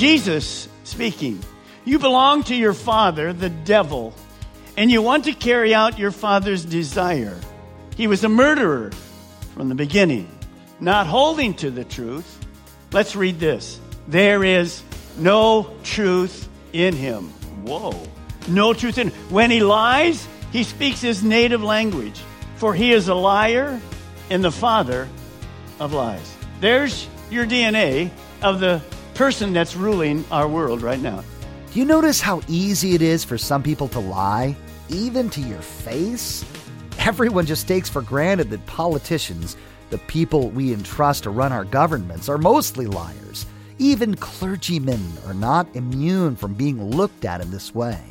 Jesus 0.00 0.66
speaking. 0.84 1.44
You 1.84 1.98
belong 1.98 2.44
to 2.44 2.54
your 2.54 2.72
father, 2.72 3.34
the 3.34 3.50
devil, 3.50 4.14
and 4.78 4.90
you 4.90 5.02
want 5.02 5.24
to 5.24 5.34
carry 5.34 5.74
out 5.74 5.98
your 5.98 6.10
father's 6.10 6.64
desire. 6.64 7.38
He 7.98 8.06
was 8.06 8.24
a 8.24 8.28
murderer 8.30 8.92
from 9.54 9.68
the 9.68 9.74
beginning, 9.74 10.26
not 10.80 11.06
holding 11.06 11.52
to 11.56 11.70
the 11.70 11.84
truth. 11.84 12.38
Let's 12.92 13.14
read 13.14 13.38
this. 13.40 13.78
There 14.08 14.42
is 14.42 14.82
no 15.18 15.70
truth 15.82 16.48
in 16.72 16.96
him. 16.96 17.24
Whoa. 17.66 17.92
No 18.48 18.72
truth 18.72 18.96
in 18.96 19.10
When 19.28 19.50
he 19.50 19.60
lies, 19.60 20.26
he 20.50 20.64
speaks 20.64 21.02
his 21.02 21.22
native 21.22 21.62
language, 21.62 22.18
for 22.56 22.72
he 22.72 22.92
is 22.92 23.08
a 23.08 23.14
liar 23.14 23.78
and 24.30 24.42
the 24.42 24.50
father 24.50 25.10
of 25.78 25.92
lies. 25.92 26.34
There's 26.62 27.06
your 27.30 27.44
DNA 27.44 28.08
of 28.40 28.60
the 28.60 28.80
person 29.20 29.52
that's 29.52 29.76
ruling 29.76 30.24
our 30.30 30.48
world 30.48 30.80
right 30.80 31.00
now. 31.00 31.22
Do 31.70 31.78
you 31.78 31.84
notice 31.84 32.22
how 32.22 32.40
easy 32.48 32.94
it 32.94 33.02
is 33.02 33.22
for 33.22 33.36
some 33.36 33.62
people 33.62 33.86
to 33.88 33.98
lie, 33.98 34.56
even 34.88 35.28
to 35.28 35.42
your 35.42 35.60
face? 35.60 36.42
Everyone 37.00 37.44
just 37.44 37.68
takes 37.68 37.90
for 37.90 38.00
granted 38.00 38.48
that 38.48 38.64
politicians, 38.64 39.58
the 39.90 39.98
people 39.98 40.48
we 40.48 40.72
entrust 40.72 41.24
to 41.24 41.30
run 41.30 41.52
our 41.52 41.66
governments, 41.66 42.30
are 42.30 42.38
mostly 42.38 42.86
liars. 42.86 43.44
Even 43.78 44.14
clergymen 44.16 45.12
are 45.26 45.34
not 45.34 45.68
immune 45.76 46.34
from 46.34 46.54
being 46.54 46.82
looked 46.82 47.26
at 47.26 47.42
in 47.42 47.50
this 47.50 47.74
way. 47.74 48.02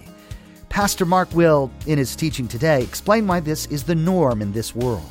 Pastor 0.70 1.06
Mark 1.06 1.34
will, 1.34 1.72
in 1.88 1.98
his 1.98 2.16
teaching 2.16 2.48
today, 2.48 2.84
explain 2.84 3.26
why 3.26 3.40
this 3.40 3.66
is 3.72 3.82
the 3.82 3.96
norm 3.96 4.44
in 4.44 4.52
this 4.52 4.76
world. 4.76 5.10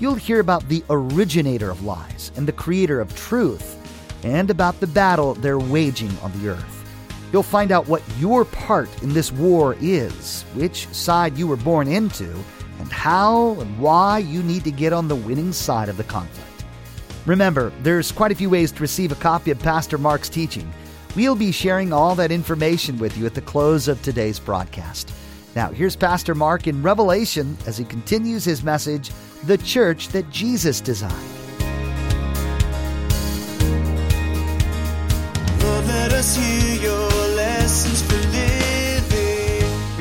You'll 0.00 0.16
hear 0.16 0.40
about 0.40 0.68
the 0.68 0.82
originator 0.90 1.70
of 1.70 1.84
lies 1.84 2.32
and 2.34 2.44
the 2.44 2.52
creator 2.52 3.00
of 3.00 3.14
truth, 3.14 3.76
and 4.22 4.50
about 4.50 4.80
the 4.80 4.86
battle 4.86 5.34
they're 5.34 5.58
waging 5.58 6.16
on 6.22 6.32
the 6.40 6.48
earth. 6.48 6.74
You'll 7.32 7.42
find 7.42 7.72
out 7.72 7.88
what 7.88 8.02
your 8.18 8.44
part 8.44 9.02
in 9.02 9.12
this 9.12 9.30
war 9.30 9.76
is, 9.80 10.42
which 10.54 10.88
side 10.88 11.36
you 11.36 11.46
were 11.46 11.56
born 11.56 11.86
into, 11.86 12.32
and 12.78 12.90
how 12.90 13.58
and 13.60 13.78
why 13.78 14.18
you 14.18 14.42
need 14.42 14.64
to 14.64 14.70
get 14.70 14.92
on 14.92 15.08
the 15.08 15.16
winning 15.16 15.52
side 15.52 15.88
of 15.88 15.96
the 15.96 16.04
conflict. 16.04 16.64
Remember, 17.26 17.70
there's 17.82 18.12
quite 18.12 18.32
a 18.32 18.34
few 18.34 18.48
ways 18.48 18.72
to 18.72 18.80
receive 18.80 19.12
a 19.12 19.16
copy 19.16 19.50
of 19.50 19.58
Pastor 19.58 19.98
Mark's 19.98 20.30
teaching. 20.30 20.72
We'll 21.14 21.34
be 21.34 21.52
sharing 21.52 21.92
all 21.92 22.14
that 22.14 22.32
information 22.32 22.98
with 22.98 23.18
you 23.18 23.26
at 23.26 23.34
the 23.34 23.42
close 23.42 23.88
of 23.88 24.00
today's 24.02 24.38
broadcast. 24.38 25.12
Now, 25.54 25.70
here's 25.70 25.96
Pastor 25.96 26.34
Mark 26.34 26.66
in 26.66 26.82
Revelation 26.82 27.56
as 27.66 27.76
he 27.76 27.84
continues 27.84 28.44
his 28.44 28.62
message 28.62 29.10
The 29.44 29.58
Church 29.58 30.08
That 30.08 30.30
Jesus 30.30 30.80
Designed. 30.80 31.37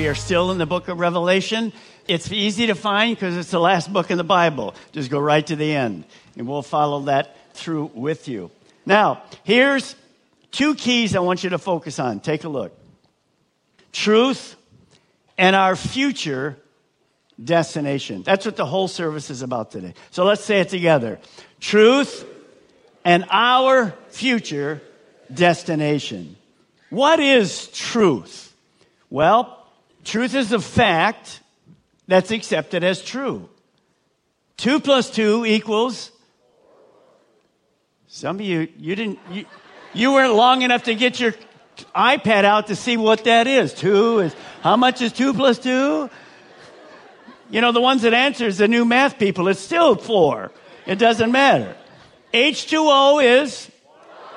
We 0.07 0.11
are 0.11 0.15
still 0.15 0.51
in 0.51 0.57
the 0.57 0.65
book 0.65 0.87
of 0.87 0.99
Revelation. 0.99 1.73
It's 2.07 2.31
easy 2.31 2.67
to 2.67 2.75
find 2.75 3.13
because 3.13 3.35
it's 3.35 3.51
the 3.51 3.59
last 3.59 3.91
book 3.91 4.09
in 4.09 4.17
the 4.17 4.23
Bible. 4.23 4.73
Just 4.93 5.11
go 5.11 5.19
right 5.19 5.45
to 5.45 5.57
the 5.57 5.69
end, 5.73 6.05
and 6.37 6.47
we'll 6.47 6.61
follow 6.61 7.01
that 7.01 7.35
through 7.53 7.91
with 7.93 8.29
you. 8.29 8.49
Now, 8.85 9.23
here's 9.43 9.97
two 10.51 10.75
keys 10.75 11.13
I 11.13 11.19
want 11.19 11.43
you 11.43 11.49
to 11.49 11.57
focus 11.57 11.99
on. 11.99 12.21
Take 12.21 12.45
a 12.45 12.47
look 12.47 12.71
truth 13.91 14.55
and 15.37 15.57
our 15.57 15.75
future 15.75 16.57
destination. 17.43 18.23
That's 18.23 18.45
what 18.45 18.55
the 18.55 18.65
whole 18.65 18.87
service 18.87 19.29
is 19.29 19.41
about 19.41 19.71
today. 19.71 19.93
So 20.11 20.23
let's 20.23 20.45
say 20.45 20.61
it 20.61 20.69
together 20.69 21.19
truth 21.59 22.25
and 23.03 23.25
our 23.29 23.93
future 24.07 24.81
destination. 25.33 26.37
What 26.91 27.19
is 27.19 27.67
truth? 27.67 28.55
Well, 29.09 29.56
truth 30.07 30.33
is 30.33 30.51
a 30.51 30.59
fact 30.59 31.41
that's 32.07 32.31
accepted 32.31 32.83
as 32.83 33.03
true. 33.03 33.49
Two 34.55 34.79
plus 34.79 35.11
two 35.11 35.45
equals. 35.45 36.11
Some 38.07 38.37
of 38.37 38.41
you, 38.41 38.69
you 38.77 38.95
didn't, 38.95 39.19
you, 39.29 39.45
you 39.93 40.13
weren't 40.13 40.33
long 40.33 40.61
enough 40.61 40.83
to 40.83 40.95
get 40.95 41.19
your 41.19 41.35
iPad 41.93 42.45
out 42.45 42.67
to 42.67 42.75
see 42.75 42.97
what 42.97 43.25
that 43.25 43.45
is. 43.47 43.73
Two 43.73 44.19
is, 44.19 44.35
how 44.61 44.77
much 44.77 45.01
is 45.01 45.11
two 45.11 45.33
plus 45.33 45.59
two? 45.59 46.09
You 47.49 47.61
know, 47.61 47.71
the 47.71 47.81
ones 47.81 48.01
that 48.01 48.13
answer 48.13 48.47
is 48.47 48.57
the 48.57 48.67
new 48.67 48.85
math 48.85 49.19
people. 49.19 49.47
It's 49.47 49.59
still 49.59 49.95
four. 49.95 50.51
It 50.85 50.99
doesn't 50.99 51.31
matter. 51.31 51.75
H2O 52.33 53.43
is, 53.43 53.69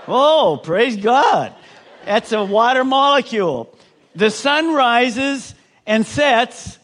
oh, 0.06 0.60
praise 0.62 0.96
God. 0.96 1.54
That's 2.04 2.32
a 2.32 2.44
water 2.44 2.84
molecule. 2.84 3.72
The 4.14 4.30
sun 4.30 4.74
rises 4.74 5.54
and 5.90 6.06
sets 6.06 6.78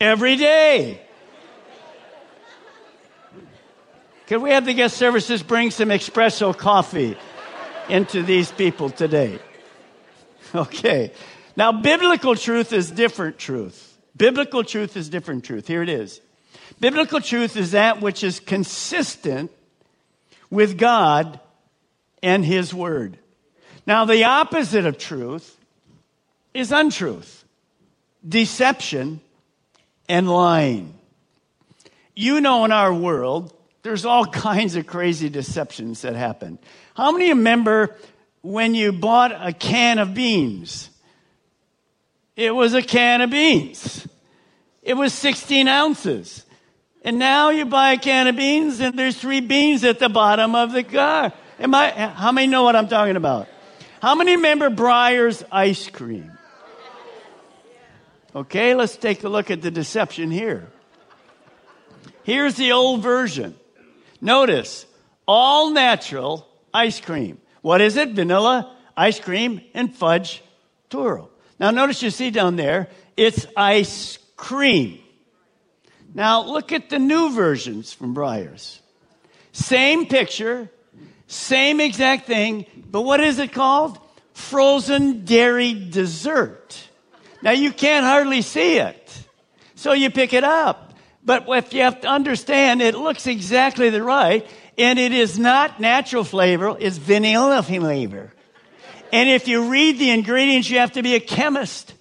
every 0.00 0.36
day. 0.36 1.00
Can 4.28 4.40
we 4.40 4.50
have 4.50 4.64
the 4.64 4.72
guest 4.72 4.96
services 4.96 5.42
bring 5.42 5.72
some 5.72 5.88
espresso 5.88 6.56
coffee 6.56 7.16
into 7.88 8.22
these 8.22 8.52
people 8.52 8.88
today? 8.88 9.40
Okay. 10.54 11.12
Now, 11.56 11.70
biblical 11.70 12.36
truth 12.36 12.72
is 12.72 12.90
different 12.90 13.38
truth. 13.38 13.98
Biblical 14.16 14.64
truth 14.64 14.96
is 14.96 15.08
different 15.08 15.44
truth. 15.44 15.66
Here 15.66 15.82
it 15.82 15.88
is. 15.88 16.20
Biblical 16.78 17.20
truth 17.20 17.56
is 17.56 17.72
that 17.72 18.00
which 18.00 18.24
is 18.24 18.38
consistent 18.40 19.50
with 20.50 20.78
God 20.78 21.38
and 22.22 22.44
His 22.44 22.72
Word. 22.72 23.18
Now, 23.86 24.04
the 24.04 24.24
opposite 24.24 24.86
of 24.86 24.98
truth 24.98 25.56
is 26.54 26.72
untruth, 26.72 27.39
deception, 28.26 29.20
and 30.08 30.28
lying. 30.28 30.94
You 32.14 32.40
know, 32.40 32.64
in 32.64 32.72
our 32.72 32.92
world, 32.92 33.54
there's 33.82 34.04
all 34.04 34.26
kinds 34.46 34.76
of 34.76 34.86
crazy 34.86 35.28
deceptions 35.28 36.02
that 36.02 36.14
happen. 36.14 36.58
How 36.94 37.12
many 37.12 37.30
remember 37.30 37.96
when 38.42 38.74
you 38.74 38.92
bought 38.92 39.32
a 39.32 39.52
can 39.52 39.98
of 39.98 40.14
beans? 40.14 40.90
It 42.36 42.54
was 42.54 42.74
a 42.74 42.82
can 42.82 43.20
of 43.20 43.30
beans. 43.30 44.06
It 44.82 44.94
was 44.94 45.12
16 45.14 45.68
ounces. 45.68 46.44
And 47.02 47.18
now 47.18 47.50
you 47.50 47.64
buy 47.64 47.92
a 47.92 47.98
can 47.98 48.26
of 48.26 48.36
beans 48.36 48.80
and 48.80 48.98
there's 48.98 49.16
three 49.16 49.40
beans 49.40 49.84
at 49.84 49.98
the 49.98 50.08
bottom 50.08 50.54
of 50.54 50.72
the 50.72 50.82
car. 50.82 51.32
Am 51.58 51.74
I, 51.74 51.90
how 51.90 52.32
many 52.32 52.46
know 52.46 52.62
what 52.62 52.76
I'm 52.76 52.88
talking 52.88 53.16
about? 53.16 53.48
How 54.02 54.14
many 54.14 54.36
remember 54.36 54.70
Breyers 54.70 55.42
ice 55.52 55.88
cream? 55.88 56.32
Okay, 58.34 58.74
let's 58.74 58.96
take 58.96 59.24
a 59.24 59.28
look 59.28 59.50
at 59.50 59.60
the 59.60 59.70
deception 59.70 60.30
here. 60.30 60.70
Here's 62.22 62.54
the 62.54 62.72
old 62.72 63.02
version. 63.02 63.56
Notice, 64.20 64.86
all 65.26 65.70
natural 65.70 66.46
ice 66.72 67.00
cream. 67.00 67.40
What 67.62 67.80
is 67.80 67.96
it? 67.96 68.10
Vanilla, 68.10 68.76
ice 68.96 69.18
cream, 69.18 69.60
and 69.74 69.94
fudge 69.94 70.42
Twirl. 70.90 71.30
Now 71.58 71.70
notice 71.70 72.02
you 72.02 72.10
see 72.10 72.30
down 72.30 72.56
there, 72.56 72.88
it's 73.16 73.46
ice 73.56 74.18
cream. 74.36 75.00
Now 76.14 76.42
look 76.42 76.72
at 76.72 76.88
the 76.88 76.98
new 76.98 77.32
versions 77.32 77.92
from 77.92 78.14
Breyers. 78.14 78.80
Same 79.52 80.06
picture, 80.06 80.70
same 81.26 81.80
exact 81.80 82.26
thing, 82.26 82.66
but 82.90 83.02
what 83.02 83.20
is 83.20 83.38
it 83.38 83.52
called? 83.52 83.98
Frozen 84.32 85.24
dairy 85.24 85.74
dessert. 85.74 86.89
Now 87.42 87.52
you 87.52 87.72
can't 87.72 88.04
hardly 88.04 88.42
see 88.42 88.78
it. 88.78 89.26
So 89.74 89.92
you 89.92 90.10
pick 90.10 90.32
it 90.32 90.44
up. 90.44 90.94
But 91.24 91.44
if 91.48 91.72
you 91.72 91.82
have 91.82 92.00
to 92.02 92.08
understand, 92.08 92.80
it 92.82 92.94
looks 92.94 93.26
exactly 93.26 93.90
the 93.90 94.02
right, 94.02 94.48
and 94.78 94.98
it 94.98 95.12
is 95.12 95.38
not 95.38 95.78
natural 95.78 96.24
flavor, 96.24 96.76
it's 96.78 96.96
vanilla 96.96 97.62
flavor. 97.62 98.32
And 99.12 99.28
if 99.28 99.48
you 99.48 99.70
read 99.70 99.98
the 99.98 100.10
ingredients, 100.10 100.70
you 100.70 100.78
have 100.78 100.92
to 100.92 101.02
be 101.02 101.14
a 101.14 101.20
chemist. 101.20 101.94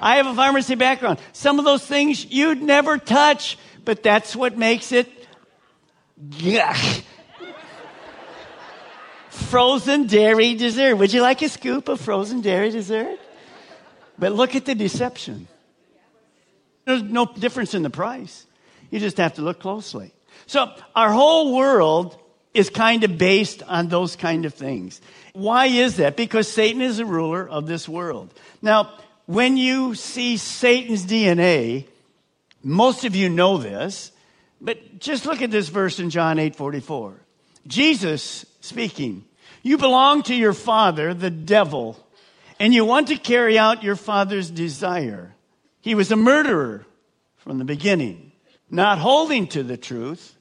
I 0.00 0.16
have 0.16 0.26
a 0.26 0.34
pharmacy 0.34 0.74
background. 0.74 1.18
Some 1.32 1.58
of 1.58 1.64
those 1.64 1.84
things 1.84 2.24
you'd 2.24 2.62
never 2.62 2.98
touch, 2.98 3.58
but 3.84 4.02
that's 4.02 4.36
what 4.36 4.58
makes 4.58 4.92
it 4.92 5.10
yuck. 6.30 7.02
frozen 9.30 10.06
dairy 10.06 10.54
dessert. 10.54 10.96
Would 10.96 11.12
you 11.12 11.22
like 11.22 11.42
a 11.42 11.48
scoop 11.48 11.88
of 11.88 12.00
frozen 12.00 12.40
dairy 12.42 12.70
dessert? 12.70 13.18
But 14.18 14.32
look 14.32 14.56
at 14.56 14.64
the 14.64 14.74
deception. 14.74 15.48
There's 16.84 17.02
no 17.02 17.26
difference 17.26 17.74
in 17.74 17.82
the 17.82 17.90
price. 17.90 18.46
You 18.90 18.98
just 18.98 19.18
have 19.18 19.34
to 19.34 19.42
look 19.42 19.60
closely. 19.60 20.12
So 20.46 20.72
our 20.96 21.12
whole 21.12 21.54
world 21.54 22.18
is 22.54 22.70
kind 22.70 23.04
of 23.04 23.18
based 23.18 23.62
on 23.62 23.88
those 23.88 24.16
kind 24.16 24.44
of 24.44 24.54
things. 24.54 25.00
Why 25.32 25.66
is 25.66 25.96
that? 25.96 26.16
Because 26.16 26.50
Satan 26.50 26.80
is 26.80 26.96
the 26.96 27.04
ruler 27.04 27.48
of 27.48 27.66
this 27.66 27.88
world. 27.88 28.32
Now, 28.62 28.92
when 29.26 29.56
you 29.56 29.94
see 29.94 30.38
Satan's 30.38 31.04
DNA, 31.04 31.86
most 32.62 33.04
of 33.04 33.14
you 33.14 33.28
know 33.28 33.58
this, 33.58 34.10
but 34.60 34.98
just 34.98 35.26
look 35.26 35.42
at 35.42 35.50
this 35.50 35.68
verse 35.68 36.00
in 36.00 36.10
John 36.10 36.38
8 36.38 36.56
44. 36.56 37.14
Jesus 37.66 38.46
speaking, 38.60 39.24
You 39.62 39.78
belong 39.78 40.22
to 40.24 40.34
your 40.34 40.54
father, 40.54 41.14
the 41.14 41.30
devil, 41.30 42.02
and 42.58 42.74
you 42.74 42.84
want 42.84 43.08
to 43.08 43.16
carry 43.16 43.58
out 43.58 43.82
your 43.82 43.96
father's 43.96 44.50
desire. 44.50 45.34
He 45.80 45.94
was 45.94 46.10
a 46.10 46.16
murderer 46.16 46.86
from 47.36 47.58
the 47.58 47.64
beginning, 47.64 48.32
not 48.70 48.98
holding 48.98 49.46
to 49.48 49.62
the 49.62 49.76
truth. 49.76 50.36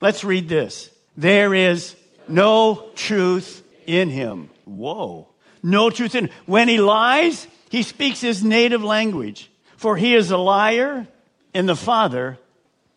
Let's 0.00 0.24
read 0.24 0.48
this. 0.48 0.90
There 1.16 1.54
is 1.54 1.96
no 2.28 2.90
truth 2.94 3.62
in 3.86 4.10
him. 4.10 4.50
Whoa. 4.64 5.28
No 5.62 5.90
truth 5.90 6.14
in 6.14 6.26
him. 6.26 6.34
When 6.46 6.68
he 6.68 6.78
lies, 6.78 7.46
he 7.70 7.82
speaks 7.82 8.20
his 8.20 8.44
native 8.44 8.82
language, 8.82 9.50
for 9.76 9.96
he 9.96 10.14
is 10.14 10.30
a 10.30 10.36
liar 10.36 11.06
and 11.54 11.68
the 11.68 11.76
father 11.76 12.38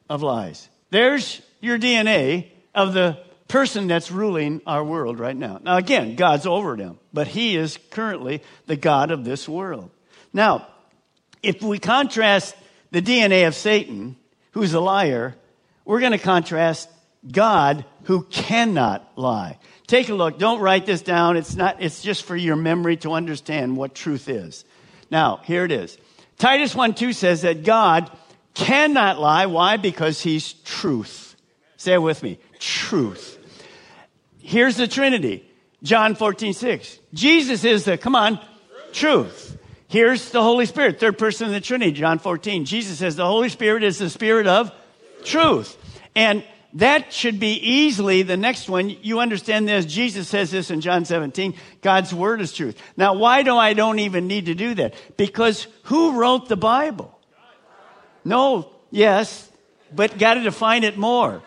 of 0.09 0.21
lies. 0.21 0.69
There's 0.89 1.41
your 1.61 1.77
DNA 1.77 2.47
of 2.73 2.93
the 2.93 3.17
person 3.47 3.87
that's 3.87 4.11
ruling 4.11 4.61
our 4.65 4.83
world 4.83 5.19
right 5.19 5.35
now. 5.35 5.59
Now, 5.63 5.77
again, 5.77 6.15
God's 6.15 6.45
over 6.45 6.75
them, 6.75 6.99
but 7.15 7.27
he 7.27 7.55
is 7.55 7.79
currently 7.89 8.43
the 8.67 8.75
God 8.75 9.09
of 9.09 9.23
this 9.23 9.49
world. 9.49 9.89
Now, 10.33 10.67
if 11.41 11.63
we 11.63 11.79
contrast 11.79 12.55
the 12.91 13.01
DNA 13.01 13.47
of 13.47 13.55
Satan, 13.55 14.17
who's 14.51 14.73
a 14.73 14.81
liar, 14.81 15.35
we're 15.85 16.01
going 16.01 16.11
to 16.11 16.17
contrast 16.17 16.89
God 17.31 17.85
who 18.03 18.23
cannot 18.23 19.09
lie. 19.15 19.57
Take 19.87 20.09
a 20.09 20.13
look. 20.13 20.37
Don't 20.37 20.59
write 20.59 20.85
this 20.85 21.01
down. 21.01 21.37
It's 21.37 21.55
not, 21.55 21.81
it's 21.81 22.01
just 22.01 22.23
for 22.23 22.35
your 22.35 22.57
memory 22.57 22.97
to 22.97 23.13
understand 23.13 23.77
what 23.77 23.95
truth 23.95 24.27
is. 24.27 24.65
Now, 25.09 25.37
here 25.45 25.63
it 25.63 25.71
is. 25.71 25.97
Titus 26.37 26.75
1 26.75 26.95
2 26.95 27.13
says 27.13 27.43
that 27.43 27.63
God 27.63 28.11
cannot 28.53 29.21
lie. 29.21 29.45
Why? 29.45 29.77
Because 29.77 30.21
he's 30.21 30.53
truth. 30.53 31.35
Say 31.77 31.93
it 31.93 32.01
with 32.01 32.21
me. 32.23 32.39
Truth. 32.59 33.37
Here's 34.39 34.75
the 34.75 34.87
Trinity. 34.87 35.49
John 35.85 36.15
14 36.15 36.53
6. 36.53 36.99
Jesus 37.13 37.63
is 37.63 37.85
the, 37.85 37.97
come 37.97 38.15
on, 38.15 38.39
truth. 38.91 39.57
Here's 39.87 40.31
the 40.31 40.41
Holy 40.41 40.65
Spirit, 40.65 40.99
third 40.99 41.17
person 41.17 41.47
of 41.47 41.53
the 41.53 41.61
Trinity, 41.61 41.91
John 41.91 42.17
14. 42.17 42.65
Jesus 42.65 42.97
says 42.97 43.15
the 43.15 43.25
Holy 43.25 43.49
Spirit 43.49 43.83
is 43.83 43.99
the 43.99 44.09
Spirit 44.09 44.47
of 44.47 44.71
truth. 45.23 45.77
And 46.15 46.43
that 46.73 47.13
should 47.13 47.39
be 47.39 47.53
easily 47.53 48.23
the 48.23 48.35
next 48.35 48.67
one. 48.67 48.89
You 48.89 49.19
understand 49.19 49.67
this. 49.67 49.85
Jesus 49.85 50.27
says 50.27 50.49
this 50.49 50.71
in 50.71 50.81
John 50.81 51.05
17. 51.05 51.53
God's 51.81 52.13
word 52.13 52.41
is 52.41 52.51
truth. 52.51 52.81
Now, 52.97 53.13
why 53.13 53.43
do 53.43 53.55
I 53.55 53.73
don't 53.73 53.99
even 53.99 54.25
need 54.27 54.47
to 54.47 54.55
do 54.55 54.73
that? 54.73 54.95
Because 55.17 55.67
who 55.83 56.19
wrote 56.19 56.49
the 56.49 56.57
Bible? 56.57 57.17
No, 58.25 58.71
yes, 58.89 59.49
but 59.93 60.17
got 60.17 60.33
to 60.33 60.41
define 60.41 60.83
it 60.83 60.97
more. 60.97 61.43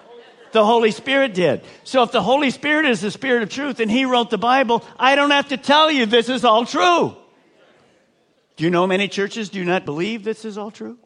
The 0.53 0.65
Holy 0.65 0.91
Spirit 0.91 1.35
did. 1.35 1.62
So 1.85 2.03
if 2.03 2.12
the 2.12 2.23
Holy 2.23 2.50
Spirit 2.50 2.87
is 2.87 3.00
the 3.00 3.11
Spirit 3.11 3.43
of 3.43 3.50
truth 3.50 3.81
and 3.81 3.91
He 3.91 4.05
wrote 4.05 4.31
the 4.31 4.39
Bible, 4.39 4.85
I 4.99 5.15
don't 5.15 5.31
have 5.31 5.49
to 5.49 5.56
tell 5.56 5.91
you 5.91 6.06
this 6.06 6.29
is 6.29 6.45
all 6.45 6.65
true. 6.65 7.17
Do 8.56 8.65
you 8.65 8.71
know 8.71 8.87
many 8.87 9.09
churches 9.09 9.49
do 9.49 9.65
not 9.65 9.85
believe 9.85 10.25
this 10.25 10.45
is 10.45 10.59
all 10.59 10.71
true? 10.71 10.99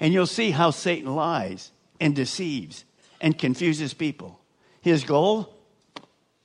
And 0.00 0.12
you'll 0.12 0.26
see 0.26 0.50
how 0.50 0.70
Satan 0.70 1.14
lies 1.14 1.70
and 2.00 2.14
deceives 2.14 2.84
and 3.20 3.38
confuses 3.38 3.94
people. 3.94 4.40
His 4.80 5.04
goal 5.04 5.54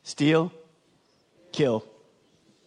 steal, 0.08 0.54
kill, 1.52 1.84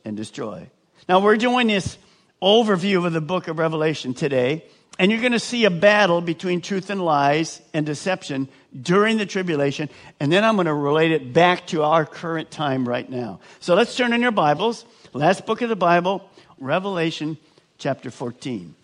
and 0.05 0.15
destroy. 0.15 0.69
Now, 1.09 1.21
we're 1.21 1.39
doing 1.39 1.69
this 1.69 1.97
overview 2.43 3.07
of 3.07 3.15
the 3.15 3.21
book 3.23 3.49
of 3.49 3.59
Revelation 3.59 4.13
today, 4.13 4.67
and 5.01 5.11
you're 5.11 5.23
going 5.23 5.33
to 5.33 5.41
see 5.41 5.65
a 5.65 5.71
battle 5.71 6.21
between 6.21 6.61
truth 6.61 6.91
and 6.91 7.03
lies 7.03 7.63
and 7.73 7.87
deception 7.87 8.49
during 8.83 9.17
the 9.17 9.25
tribulation, 9.25 9.89
and 10.21 10.31
then 10.31 10.45
I'm 10.45 10.57
going 10.57 10.67
to 10.67 10.75
relate 10.75 11.11
it 11.11 11.33
back 11.33 11.67
to 11.69 11.83
our 11.85 12.05
current 12.05 12.51
time 12.51 12.87
right 12.87 13.09
now. 13.09 13.41
So 13.61 13.75
let's 13.75 13.97
turn 13.97 14.13
in 14.13 14.21
your 14.21 14.31
Bibles. 14.31 14.85
Last 15.15 15.47
book 15.47 15.63
of 15.63 15.71
the 15.71 15.75
Bible, 15.75 16.29
Revelation 16.59 17.39
chapter 17.79 18.11
14, 18.11 18.75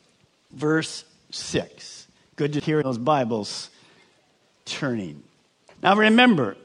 verse 0.52 1.04
6. 1.32 2.06
Good 2.36 2.54
to 2.54 2.60
hear 2.60 2.82
those 2.82 2.96
Bibles 2.96 3.68
turning. 4.64 5.22
Now 5.82 5.96
remember, 5.96 6.56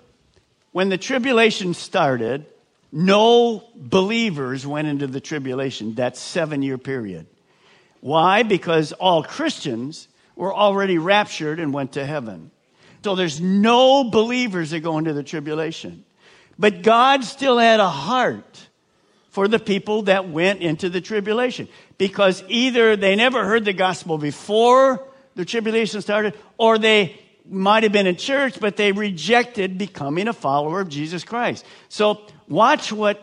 when 0.71 0.87
the 0.87 0.97
tribulation 0.97 1.73
started, 1.73 2.45
no 2.93 3.65
believers 3.75 4.65
went 4.65 4.87
into 4.87 5.07
the 5.07 5.19
tribulation, 5.19 5.95
that 5.95 6.15
seven 6.15 6.61
year 6.61 6.77
period. 6.77 7.27
Why? 8.01 8.43
Because 8.43 8.91
all 8.93 9.23
Christians 9.23 10.07
were 10.35 10.53
already 10.53 10.97
raptured 10.97 11.59
and 11.59 11.73
went 11.73 11.93
to 11.93 12.05
heaven. 12.05 12.51
So 13.03 13.15
there's 13.15 13.39
no 13.39 14.03
believers 14.03 14.71
that 14.71 14.81
go 14.81 14.97
into 14.97 15.13
the 15.13 15.23
tribulation. 15.23 16.03
But 16.59 16.83
God 16.83 17.23
still 17.23 17.57
had 17.57 17.79
a 17.79 17.89
heart 17.89 18.67
for 19.29 19.47
the 19.47 19.59
people 19.59 20.03
that 20.03 20.29
went 20.29 20.61
into 20.61 20.89
the 20.89 21.01
tribulation 21.01 21.67
because 21.97 22.43
either 22.47 22.95
they 22.95 23.15
never 23.15 23.45
heard 23.45 23.65
the 23.65 23.73
gospel 23.73 24.17
before 24.17 25.03
the 25.35 25.45
tribulation 25.45 26.01
started 26.01 26.37
or 26.57 26.77
they 26.77 27.19
might 27.49 27.83
have 27.83 27.91
been 27.91 28.07
in 28.07 28.17
church, 28.17 28.59
but 28.59 28.77
they 28.77 28.91
rejected 28.91 29.77
becoming 29.77 30.27
a 30.27 30.33
follower 30.33 30.81
of 30.81 30.89
Jesus 30.89 31.23
Christ. 31.23 31.65
So 31.89 32.21
watch 32.47 32.91
what 32.91 33.19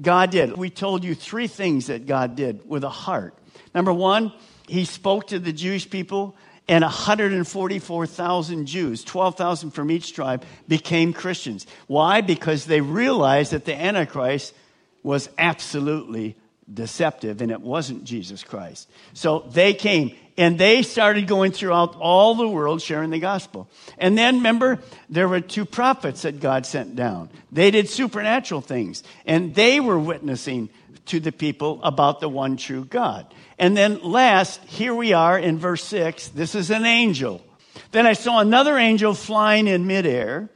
God 0.00 0.30
did. 0.30 0.56
We 0.56 0.70
told 0.70 1.04
you 1.04 1.14
three 1.14 1.48
things 1.48 1.88
that 1.88 2.06
God 2.06 2.36
did 2.36 2.68
with 2.68 2.84
a 2.84 2.88
heart. 2.88 3.34
Number 3.74 3.92
one, 3.92 4.32
he 4.68 4.84
spoke 4.84 5.28
to 5.28 5.38
the 5.38 5.52
Jewish 5.52 5.88
people, 5.88 6.36
and 6.68 6.82
144,000 6.82 8.66
Jews, 8.66 9.02
12,000 9.02 9.70
from 9.72 9.90
each 9.90 10.12
tribe, 10.12 10.44
became 10.68 11.12
Christians. 11.12 11.66
Why? 11.88 12.20
Because 12.20 12.64
they 12.64 12.80
realized 12.80 13.52
that 13.52 13.64
the 13.64 13.74
Antichrist 13.74 14.54
was 15.02 15.28
absolutely 15.38 16.36
deceptive 16.72 17.40
and 17.42 17.50
it 17.50 17.60
wasn't 17.60 18.04
Jesus 18.04 18.44
Christ. 18.44 18.88
So 19.14 19.40
they 19.50 19.74
came 19.74 20.14
and 20.36 20.58
they 20.58 20.82
started 20.82 21.26
going 21.26 21.52
throughout 21.52 21.96
all 21.96 22.34
the 22.34 22.48
world 22.48 22.80
sharing 22.80 23.10
the 23.10 23.18
gospel. 23.18 23.68
And 23.98 24.16
then 24.16 24.36
remember, 24.36 24.78
there 25.08 25.28
were 25.28 25.40
two 25.40 25.64
prophets 25.64 26.22
that 26.22 26.40
God 26.40 26.66
sent 26.66 26.94
down. 26.94 27.30
They 27.50 27.70
did 27.70 27.88
supernatural 27.88 28.60
things 28.60 29.02
and 29.26 29.54
they 29.54 29.80
were 29.80 29.98
witnessing 29.98 30.70
to 31.06 31.20
the 31.20 31.32
people 31.32 31.80
about 31.82 32.20
the 32.20 32.28
one 32.28 32.56
true 32.56 32.84
God. 32.84 33.32
And 33.58 33.76
then 33.76 34.00
last, 34.02 34.62
here 34.64 34.94
we 34.94 35.12
are 35.12 35.38
in 35.38 35.58
verse 35.58 35.84
6. 35.84 36.28
This 36.28 36.54
is 36.54 36.70
an 36.70 36.84
angel. 36.84 37.44
Then 37.92 38.06
I 38.06 38.12
saw 38.12 38.40
another 38.40 38.78
angel 38.78 39.14
flying 39.14 39.66
in 39.66 39.86
midair, 39.86 40.48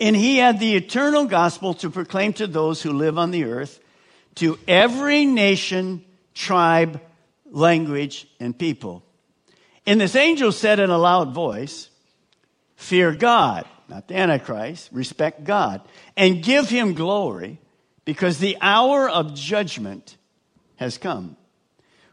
and 0.00 0.14
he 0.16 0.38
had 0.38 0.60
the 0.60 0.74
eternal 0.76 1.26
gospel 1.26 1.74
to 1.74 1.90
proclaim 1.90 2.32
to 2.34 2.46
those 2.46 2.82
who 2.82 2.92
live 2.92 3.18
on 3.18 3.30
the 3.30 3.44
earth, 3.44 3.80
to 4.36 4.58
every 4.66 5.26
nation, 5.26 6.04
tribe, 6.34 7.00
language, 7.50 8.26
and 8.40 8.56
people. 8.56 9.02
And 9.86 10.00
this 10.00 10.16
angel 10.16 10.52
said 10.52 10.80
in 10.80 10.90
a 10.90 10.98
loud 10.98 11.34
voice, 11.34 11.90
Fear 12.76 13.14
God, 13.16 13.66
not 13.88 14.08
the 14.08 14.16
Antichrist, 14.16 14.88
respect 14.92 15.44
God, 15.44 15.82
and 16.16 16.42
give 16.42 16.68
him 16.68 16.94
glory, 16.94 17.58
because 18.04 18.38
the 18.38 18.56
hour 18.60 19.08
of 19.08 19.34
judgment 19.34 20.16
has 20.76 20.98
come. 20.98 21.36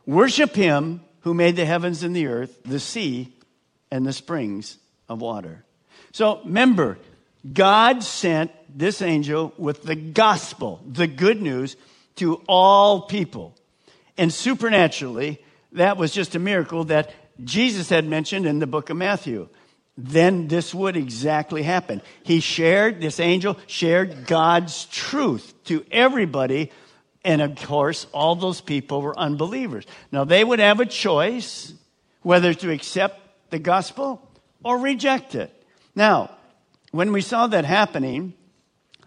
Worship 0.05 0.55
him 0.55 1.01
who 1.22 1.34
made 1.34 1.55
the 1.55 1.65
heavens 1.65 2.03
and 2.03 2.15
the 2.15 2.27
earth, 2.27 2.62
the 2.63 2.79
sea, 2.79 3.34
and 3.91 4.05
the 4.05 4.13
springs 4.13 4.77
of 5.08 5.22
water. 5.22 5.63
So 6.12 6.41
remember, 6.43 6.98
God 7.51 8.03
sent 8.03 8.51
this 8.75 9.01
angel 9.01 9.53
with 9.58 9.84
the 9.84 9.96
gospel, 9.96 10.81
the 10.86 11.08
good 11.08 11.41
news, 11.41 11.75
to 12.17 12.41
all 12.48 13.01
people. 13.01 13.55
And 14.17 14.34
supernaturally, 14.34 15.41
that 15.72 15.98
was 15.98 16.12
just 16.12 16.36
a 16.36 16.39
miracle 16.39 16.86
that 16.86 17.13
Jesus 17.43 17.89
had 17.89 18.05
mentioned 18.05 18.46
in 18.46 18.60
the 18.60 18.67
book 18.67 18.89
of 18.89 18.98
Matthew. 18.98 19.48
Then 20.03 20.48
this 20.48 20.74
would 20.74 20.96
exactly 20.96 21.63
happen. 21.63 22.01
He 22.24 22.39
shared, 22.39 23.01
this 23.01 23.20
angel 23.20 23.58
shared 23.68 24.25
God's 24.25 24.86
truth 24.86 25.53
to 25.65 25.86
everybody 25.91 26.72
And 27.24 27.41
of 27.41 27.56
course, 27.56 28.08
all 28.13 28.36
those 28.36 28.62
people 28.62 29.01
were 29.01 29.18
unbelievers. 29.18 29.86
Now, 30.12 30.24
they 30.24 30.44
would 30.44 30.60
have 30.60 30.79
a 30.79 30.86
choice 30.86 31.74
whether 32.22 32.53
to 32.53 32.72
accept 32.72 33.20
the 33.50 33.60
gospel 33.60 34.27
or 34.63 34.77
reject 34.77 35.36
it. 35.36 35.53
Now, 35.96 36.32
when 36.91 37.12
we 37.12 37.22
saw 37.22 37.48
that 37.48 37.65
happening, 37.65 38.34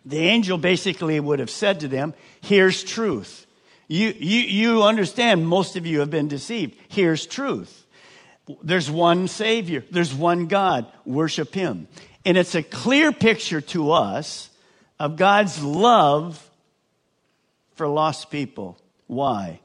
the 0.05 0.19
angel 0.19 0.59
basically 0.59 1.19
would 1.19 1.39
have 1.39 1.51
said 1.51 1.81
to 1.81 1.89
them, 1.89 2.15
Here's 2.41 2.85
truth. 2.85 3.47
You, 3.89 4.15
you, 4.19 4.41
you 4.41 4.83
understand, 4.83 5.47
most 5.47 5.77
of 5.77 5.87
you 5.87 6.01
have 6.01 6.11
been 6.11 6.29
deceived. 6.29 6.77
Here's 6.89 7.27
truth. 7.27 7.82
There's 8.63 8.91
one 8.91 9.29
Savior, 9.29 9.85
there's 9.91 10.15
one 10.15 10.47
God. 10.47 10.87
Worship 11.05 11.55
Him. 11.55 11.89
And 12.25 12.37
it's 12.37 12.55
a 12.55 12.63
clear 12.63 13.13
picture 13.13 13.61
to 13.61 13.93
us 13.93 14.51
of 14.99 15.17
God's 15.17 15.63
love 15.63 16.49
for 17.75 17.89
lost 17.89 18.31
people. 18.31 18.79
Why? 19.07 19.61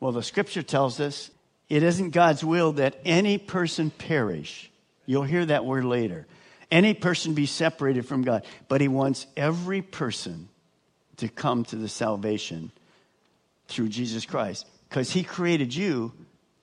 Well, 0.00 0.12
the 0.12 0.22
scripture 0.22 0.62
tells 0.62 1.00
us 1.00 1.30
it 1.68 1.82
isn't 1.82 2.10
God's 2.10 2.44
will 2.44 2.72
that 2.72 2.98
any 3.04 3.38
person 3.38 3.90
perish. 3.90 4.70
You'll 5.06 5.24
hear 5.24 5.44
that 5.46 5.64
word 5.64 5.84
later. 5.84 6.26
Any 6.70 6.94
person 6.94 7.34
be 7.34 7.46
separated 7.46 8.06
from 8.06 8.22
God. 8.22 8.44
But 8.68 8.80
He 8.80 8.88
wants 8.88 9.26
every 9.36 9.82
person 9.82 10.48
to 11.16 11.28
come 11.28 11.64
to 11.64 11.76
the 11.76 11.88
salvation 11.88 12.70
through 13.66 13.88
Jesus 13.88 14.24
Christ 14.24 14.66
because 14.88 15.10
He 15.10 15.24
created 15.24 15.74
you 15.74 16.12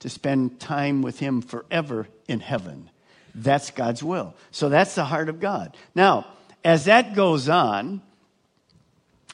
to 0.00 0.08
spend 0.08 0.60
time 0.60 1.02
with 1.02 1.18
Him 1.18 1.40
forever 1.40 2.06
in 2.28 2.40
heaven. 2.40 2.90
That's 3.34 3.70
God's 3.70 4.02
will. 4.02 4.34
So 4.50 4.68
that's 4.68 4.94
the 4.94 5.04
heart 5.04 5.28
of 5.28 5.40
God. 5.40 5.76
Now, 5.94 6.26
as 6.64 6.86
that 6.86 7.14
goes 7.14 7.48
on, 7.48 8.02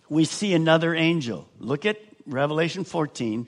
we 0.08 0.24
see 0.24 0.52
another 0.52 0.94
angel. 0.94 1.48
Look 1.58 1.86
at 1.86 1.98
Revelation 2.26 2.84
14, 2.84 3.46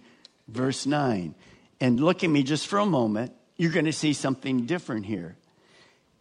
verse 0.49 0.87
9. 0.87 1.35
And 1.81 2.01
look 2.01 2.25
at 2.25 2.31
me 2.31 2.43
just 2.43 2.67
for 2.67 2.79
a 2.79 2.87
moment. 2.87 3.33
You're 3.57 3.73
going 3.73 3.85
to 3.85 3.93
see 3.93 4.13
something 4.13 4.67
different 4.67 5.07
here. 5.07 5.37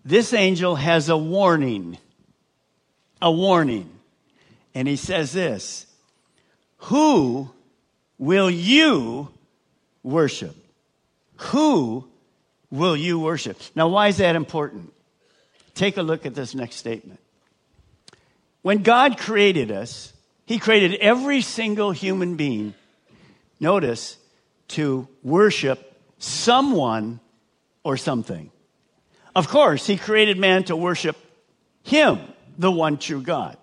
This 0.03 0.33
angel 0.33 0.75
has 0.75 1.09
a 1.09 1.17
warning. 1.17 1.97
A 3.21 3.31
warning. 3.31 3.89
And 4.75 4.87
he 4.87 4.95
says 4.95 5.31
this 5.31 5.85
Who 6.77 7.49
will 8.17 8.49
you 8.49 9.29
worship? 10.01 10.55
Who 11.51 12.07
will 12.71 12.95
you 12.95 13.19
worship? 13.19 13.59
Now, 13.75 13.87
why 13.89 14.07
is 14.07 14.17
that 14.17 14.35
important? 14.35 14.93
Take 15.75 15.97
a 15.97 16.01
look 16.01 16.25
at 16.25 16.35
this 16.35 16.55
next 16.55 16.75
statement. 16.75 17.19
When 18.61 18.81
God 18.81 19.17
created 19.17 19.71
us, 19.71 20.13
He 20.45 20.57
created 20.57 20.95
every 20.95 21.41
single 21.41 21.91
human 21.91 22.35
being, 22.35 22.73
notice, 23.59 24.17
to 24.69 25.07
worship 25.21 25.99
someone 26.17 27.19
or 27.83 27.97
something. 27.97 28.49
Of 29.35 29.49
course, 29.49 29.85
He 29.85 29.97
created 29.97 30.37
man 30.37 30.63
to 30.65 30.75
worship 30.75 31.17
Him, 31.83 32.19
the 32.57 32.71
one 32.71 32.97
true 32.97 33.21
God. 33.21 33.57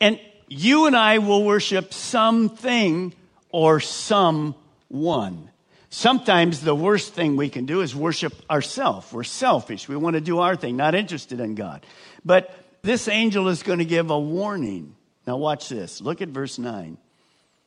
And 0.00 0.20
you 0.46 0.86
and 0.86 0.94
I 0.94 1.18
will 1.18 1.44
worship 1.44 1.92
something 1.92 3.12
or 3.50 3.80
someone. 3.80 5.50
Sometimes 5.96 6.60
the 6.60 6.74
worst 6.74 7.14
thing 7.14 7.36
we 7.36 7.48
can 7.48 7.64
do 7.64 7.80
is 7.80 7.96
worship 7.96 8.34
ourselves. 8.50 9.10
We're 9.10 9.24
selfish. 9.24 9.88
We 9.88 9.96
want 9.96 10.12
to 10.12 10.20
do 10.20 10.40
our 10.40 10.54
thing, 10.54 10.76
not 10.76 10.94
interested 10.94 11.40
in 11.40 11.54
God. 11.54 11.86
But 12.22 12.54
this 12.82 13.08
angel 13.08 13.48
is 13.48 13.62
going 13.62 13.78
to 13.78 13.86
give 13.86 14.10
a 14.10 14.20
warning. 14.20 14.94
Now, 15.26 15.38
watch 15.38 15.70
this. 15.70 16.02
Look 16.02 16.20
at 16.20 16.28
verse 16.28 16.58
9. 16.58 16.98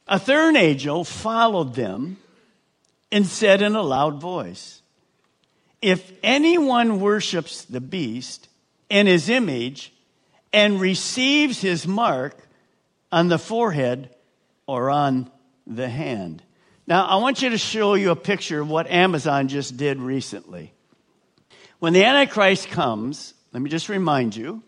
A 0.08 0.20
third 0.20 0.56
angel 0.56 1.04
followed 1.04 1.74
them 1.74 2.18
and 3.12 3.26
said 3.26 3.64
in 3.64 3.74
a 3.74 3.82
loud 3.82 4.22
voice, 4.22 4.84
If 5.82 6.12
anyone 6.22 7.00
worships 7.00 7.66
the 7.66 7.82
beast 7.82 8.48
and 8.92 9.08
his 9.08 9.28
image 9.28 9.92
and 10.54 10.80
receives 10.80 11.62
his 11.62 11.88
mark 11.88 12.38
on 13.12 13.30
the 13.30 13.40
forehead 13.40 14.14
or 14.68 14.92
on 14.92 15.32
the 15.66 15.90
hand, 15.90 16.44
now, 16.90 17.06
I 17.06 17.18
want 17.18 17.44
you 17.44 17.52
to 17.52 17.58
show 17.60 17.94
you 17.94 18.10
a 18.10 18.16
picture 18.16 18.60
of 18.60 18.68
what 18.68 18.90
Amazon 18.90 19.48
just 19.48 19.78
did 19.78 20.02
recently. 20.02 20.74
When 21.78 21.94
the 21.94 22.04
Antichrist 22.04 22.70
comes, 22.70 23.36
let 23.54 23.62
me 23.62 23.70
just 23.70 23.90
remind 23.90 24.36
you 24.36 24.64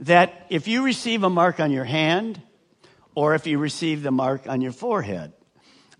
that 0.00 0.46
if 0.50 0.66
you 0.66 0.84
receive 0.84 1.22
a 1.22 1.30
mark 1.30 1.60
on 1.60 1.70
your 1.70 1.84
hand 1.84 2.42
or 3.14 3.36
if 3.36 3.46
you 3.46 3.58
receive 3.58 4.02
the 4.02 4.10
mark 4.10 4.48
on 4.48 4.60
your 4.60 4.72
forehead, 4.72 5.32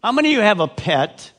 how 0.02 0.10
many 0.10 0.32
of 0.32 0.38
you 0.38 0.40
have 0.40 0.58
a 0.58 0.66
pet 0.66 1.30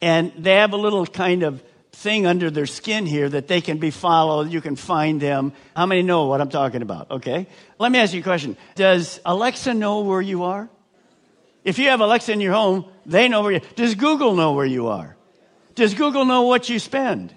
and 0.00 0.32
they 0.38 0.54
have 0.54 0.72
a 0.72 0.78
little 0.78 1.06
kind 1.06 1.42
of 1.42 1.62
thing 1.92 2.26
under 2.26 2.50
their 2.50 2.64
skin 2.64 3.04
here 3.04 3.28
that 3.28 3.46
they 3.46 3.60
can 3.60 3.76
be 3.76 3.90
followed, 3.90 4.50
you 4.50 4.62
can 4.62 4.76
find 4.76 5.20
them. 5.20 5.52
How 5.74 5.84
many 5.84 6.00
know 6.00 6.28
what 6.28 6.40
I'm 6.40 6.48
talking 6.48 6.80
about? 6.80 7.10
Okay. 7.10 7.46
Let 7.78 7.92
me 7.92 7.98
ask 7.98 8.14
you 8.14 8.20
a 8.20 8.22
question. 8.22 8.56
Does 8.74 9.20
Alexa 9.26 9.74
know 9.74 10.00
where 10.00 10.22
you 10.22 10.44
are? 10.44 10.70
If 11.66 11.80
you 11.80 11.88
have 11.88 12.00
Alexa 12.00 12.30
in 12.30 12.40
your 12.40 12.52
home, 12.52 12.84
they 13.04 13.26
know 13.26 13.42
where 13.42 13.50
you 13.50 13.60
Does 13.74 13.96
Google 13.96 14.36
know 14.36 14.52
where 14.52 14.64
you 14.64 14.86
are? 14.86 15.16
Does 15.74 15.94
Google 15.94 16.24
know 16.24 16.42
what 16.42 16.68
you 16.68 16.78
spend? 16.78 17.34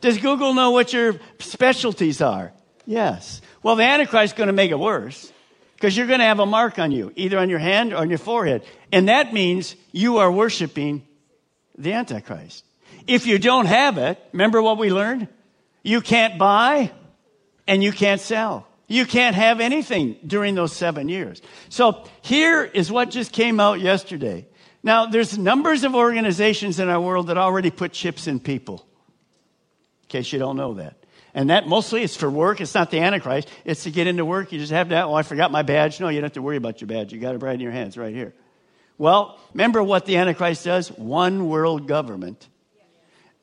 Does 0.00 0.16
Google 0.16 0.54
know 0.54 0.70
what 0.70 0.94
your 0.94 1.20
specialties 1.38 2.22
are? 2.22 2.52
Yes. 2.86 3.42
Well, 3.62 3.76
the 3.76 3.82
Antichrist 3.82 4.32
is 4.32 4.38
going 4.38 4.46
to 4.46 4.54
make 4.54 4.70
it 4.70 4.78
worse 4.78 5.30
because 5.74 5.94
you're 5.94 6.06
going 6.06 6.20
to 6.20 6.24
have 6.24 6.40
a 6.40 6.46
mark 6.46 6.78
on 6.78 6.90
you, 6.90 7.12
either 7.16 7.38
on 7.38 7.50
your 7.50 7.58
hand 7.58 7.92
or 7.92 7.96
on 7.96 8.08
your 8.08 8.18
forehead. 8.18 8.64
And 8.92 9.10
that 9.10 9.34
means 9.34 9.76
you 9.92 10.16
are 10.16 10.32
worshiping 10.32 11.06
the 11.76 11.92
Antichrist. 11.92 12.64
If 13.06 13.26
you 13.26 13.38
don't 13.38 13.66
have 13.66 13.98
it, 13.98 14.18
remember 14.32 14.62
what 14.62 14.78
we 14.78 14.90
learned? 14.90 15.28
You 15.82 16.00
can't 16.00 16.38
buy 16.38 16.92
and 17.68 17.84
you 17.84 17.92
can't 17.92 18.22
sell. 18.22 18.66
You 18.90 19.06
can't 19.06 19.36
have 19.36 19.60
anything 19.60 20.16
during 20.26 20.56
those 20.56 20.72
seven 20.72 21.08
years. 21.08 21.40
So 21.68 22.04
here 22.22 22.64
is 22.64 22.90
what 22.90 23.08
just 23.08 23.30
came 23.30 23.60
out 23.60 23.78
yesterday. 23.78 24.48
Now, 24.82 25.06
there's 25.06 25.38
numbers 25.38 25.84
of 25.84 25.94
organizations 25.94 26.80
in 26.80 26.88
our 26.88 27.00
world 27.00 27.28
that 27.28 27.38
already 27.38 27.70
put 27.70 27.92
chips 27.92 28.26
in 28.26 28.40
people. 28.40 28.84
In 30.02 30.08
case 30.08 30.32
you 30.32 30.40
don't 30.40 30.56
know 30.56 30.74
that. 30.74 30.96
And 31.34 31.50
that 31.50 31.68
mostly 31.68 32.02
is 32.02 32.16
for 32.16 32.28
work. 32.28 32.60
It's 32.60 32.74
not 32.74 32.90
the 32.90 32.98
Antichrist. 32.98 33.48
It's 33.64 33.84
to 33.84 33.92
get 33.92 34.08
into 34.08 34.24
work. 34.24 34.50
You 34.50 34.58
just 34.58 34.72
have 34.72 34.88
that. 34.88 35.04
Oh, 35.04 35.14
I 35.14 35.22
forgot 35.22 35.52
my 35.52 35.62
badge. 35.62 36.00
No, 36.00 36.08
you 36.08 36.18
don't 36.18 36.24
have 36.24 36.32
to 36.32 36.42
worry 36.42 36.56
about 36.56 36.80
your 36.80 36.88
badge. 36.88 37.12
You 37.12 37.20
got 37.20 37.36
it 37.36 37.38
right 37.38 37.54
in 37.54 37.60
your 37.60 37.70
hands 37.70 37.96
right 37.96 38.12
here. 38.12 38.34
Well, 38.98 39.38
remember 39.54 39.84
what 39.84 40.04
the 40.04 40.16
Antichrist 40.16 40.64
does? 40.64 40.88
One 40.88 41.48
world 41.48 41.86
government 41.86 42.48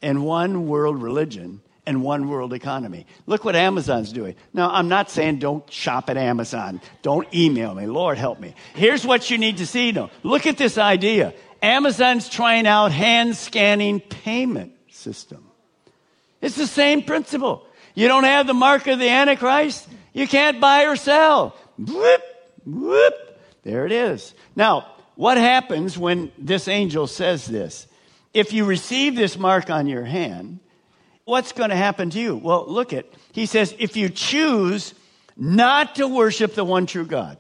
and 0.01 0.25
one 0.25 0.67
world 0.67 1.01
religion 1.01 1.61
and 1.87 2.03
one 2.03 2.29
world 2.29 2.53
economy. 2.53 3.07
Look 3.25 3.43
what 3.45 3.55
Amazon's 3.55 4.11
doing. 4.11 4.35
Now, 4.53 4.69
I'm 4.69 4.89
not 4.89 5.09
saying 5.09 5.39
don't 5.39 5.67
shop 5.71 6.09
at 6.09 6.17
Amazon. 6.17 6.81
Don't 7.01 7.33
email 7.33 7.73
me. 7.73 7.87
Lord 7.87 8.17
help 8.17 8.39
me. 8.39 8.53
Here's 8.75 9.05
what 9.05 9.31
you 9.31 9.37
need 9.37 9.57
to 9.57 9.65
see 9.65 9.91
though. 9.91 10.11
Look 10.21 10.45
at 10.45 10.57
this 10.57 10.77
idea. 10.77 11.33
Amazon's 11.61 12.29
trying 12.29 12.67
out 12.67 12.91
hand 12.91 13.35
scanning 13.35 14.01
payment 14.01 14.73
system. 14.91 15.43
It's 16.41 16.55
the 16.55 16.67
same 16.67 17.01
principle. 17.01 17.65
You 17.95 18.07
don't 18.07 18.25
have 18.25 18.45
the 18.45 18.53
mark 18.53 18.85
of 18.85 18.99
the 18.99 19.09
Antichrist, 19.09 19.87
you 20.13 20.27
can't 20.27 20.61
buy 20.61 20.83
or 20.83 20.95
sell. 20.95 21.55
Whoop, 21.79 22.21
whoop. 22.65 23.13
There 23.63 23.85
it 23.85 23.91
is. 23.91 24.35
Now, 24.55 24.87
what 25.15 25.37
happens 25.37 25.97
when 25.97 26.31
this 26.37 26.67
angel 26.67 27.07
says 27.07 27.47
this? 27.47 27.87
If 28.33 28.53
you 28.53 28.65
receive 28.65 29.15
this 29.15 29.37
mark 29.37 29.69
on 29.71 29.87
your 29.87 30.03
hand, 30.03 30.59
what's 31.27 31.51
going 31.51 31.69
to 31.69 31.75
happen 31.75 32.09
to 32.09 32.19
you? 32.19 32.37
Well, 32.37 32.65
look 32.67 32.93
at, 32.93 33.05
he 33.33 33.45
says, 33.45 33.75
if 33.77 33.97
you 33.97 34.07
choose 34.07 34.93
not 35.35 35.95
to 35.95 36.07
worship 36.07 36.55
the 36.55 36.63
one 36.63 36.85
true 36.85 37.05
God, 37.05 37.37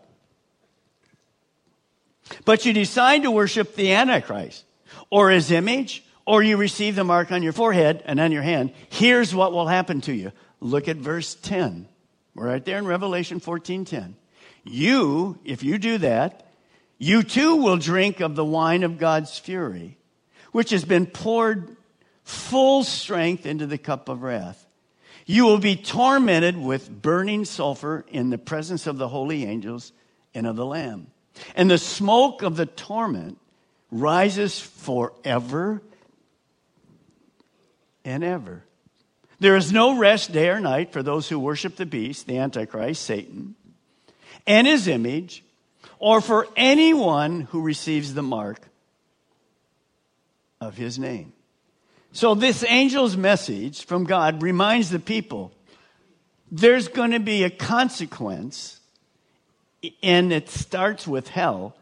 but 2.43 2.65
you 2.65 2.73
decide 2.73 3.23
to 3.23 3.31
worship 3.31 3.75
the 3.75 3.93
Antichrist 3.93 4.65
or 5.09 5.29
his 5.29 5.51
image, 5.51 6.03
or 6.25 6.43
you 6.43 6.57
receive 6.57 6.95
the 6.95 7.05
mark 7.05 7.31
on 7.31 7.41
your 7.41 7.53
forehead 7.53 8.03
and 8.05 8.19
on 8.19 8.33
your 8.33 8.41
hand, 8.41 8.73
here's 8.89 9.33
what 9.33 9.53
will 9.53 9.67
happen 9.67 10.01
to 10.01 10.13
you. 10.13 10.33
Look 10.59 10.89
at 10.89 10.97
verse 10.97 11.35
10. 11.35 11.87
We're 12.35 12.47
right 12.47 12.65
there 12.65 12.79
in 12.79 12.85
Revelation 12.85 13.39
14 13.39 13.85
10. 13.85 14.17
You, 14.65 15.39
if 15.45 15.63
you 15.63 15.77
do 15.77 15.97
that, 15.99 16.51
you 16.97 17.23
too 17.23 17.55
will 17.55 17.77
drink 17.77 18.19
of 18.19 18.35
the 18.35 18.43
wine 18.43 18.83
of 18.83 18.97
God's 18.97 19.39
fury, 19.39 19.97
which 20.51 20.71
has 20.71 20.83
been 20.83 21.05
poured 21.05 21.76
full 22.27 22.83
strength 22.83 23.45
into 23.45 23.65
the 23.65 23.77
cup 23.77 24.09
of 24.09 24.21
wrath. 24.21 24.67
You 25.25 25.45
will 25.45 25.59
be 25.59 25.77
tormented 25.77 26.57
with 26.57 27.01
burning 27.01 27.45
sulfur 27.45 28.05
in 28.09 28.29
the 28.29 28.37
presence 28.37 28.85
of 28.85 28.97
the 28.97 29.07
holy 29.07 29.45
angels 29.45 29.93
and 30.33 30.45
of 30.45 30.57
the 30.57 30.65
Lamb. 30.65 31.07
And 31.55 31.71
the 31.71 31.77
smoke 31.77 32.41
of 32.41 32.57
the 32.57 32.65
torment 32.65 33.37
rises 33.91 34.59
forever 34.59 35.81
and 38.03 38.25
ever. 38.25 38.63
There 39.39 39.55
is 39.55 39.71
no 39.71 39.97
rest 39.97 40.33
day 40.33 40.49
or 40.49 40.59
night 40.59 40.91
for 40.91 41.01
those 41.01 41.29
who 41.29 41.39
worship 41.39 41.77
the 41.77 41.85
beast, 41.85 42.27
the 42.27 42.39
Antichrist, 42.39 43.03
Satan, 43.03 43.55
and 44.45 44.67
his 44.67 44.89
image, 44.89 45.45
or 45.97 46.19
for 46.19 46.47
anyone 46.57 47.41
who 47.41 47.61
receives 47.61 48.13
the 48.13 48.23
mark 48.23 48.67
of 50.59 50.75
his 50.75 50.99
name. 50.99 51.31
So, 52.17 52.33
this 52.33 52.63
angel's 52.63 53.15
message 53.15 53.85
from 53.85 54.05
God 54.05 54.41
reminds 54.41 54.89
the 54.89 54.97
people 54.97 55.51
there's 56.51 56.87
going 56.87 57.11
to 57.11 57.19
be 57.19 57.43
a 57.43 57.51
consequence, 57.51 58.79
and 60.01 60.33
it 60.33 60.49
starts 60.49 61.07
with 61.07 61.27
hell, 61.27 61.75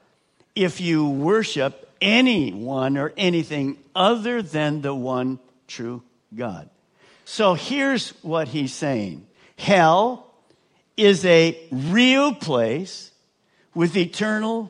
if 0.53 0.81
you 0.81 1.07
worship 1.07 1.89
anyone 2.01 2.97
or 2.97 3.13
anything 3.15 3.77
other 3.95 4.41
than 4.41 4.81
the 4.81 4.93
one 4.93 5.39
true 5.67 6.03
God. 6.35 6.69
So, 7.23 7.53
here's 7.53 8.09
what 8.21 8.49
he's 8.49 8.73
saying 8.73 9.25
hell 9.57 10.33
is 10.97 11.23
a 11.23 11.57
real 11.71 12.35
place 12.35 13.11
with 13.73 13.95
eternal 13.95 14.69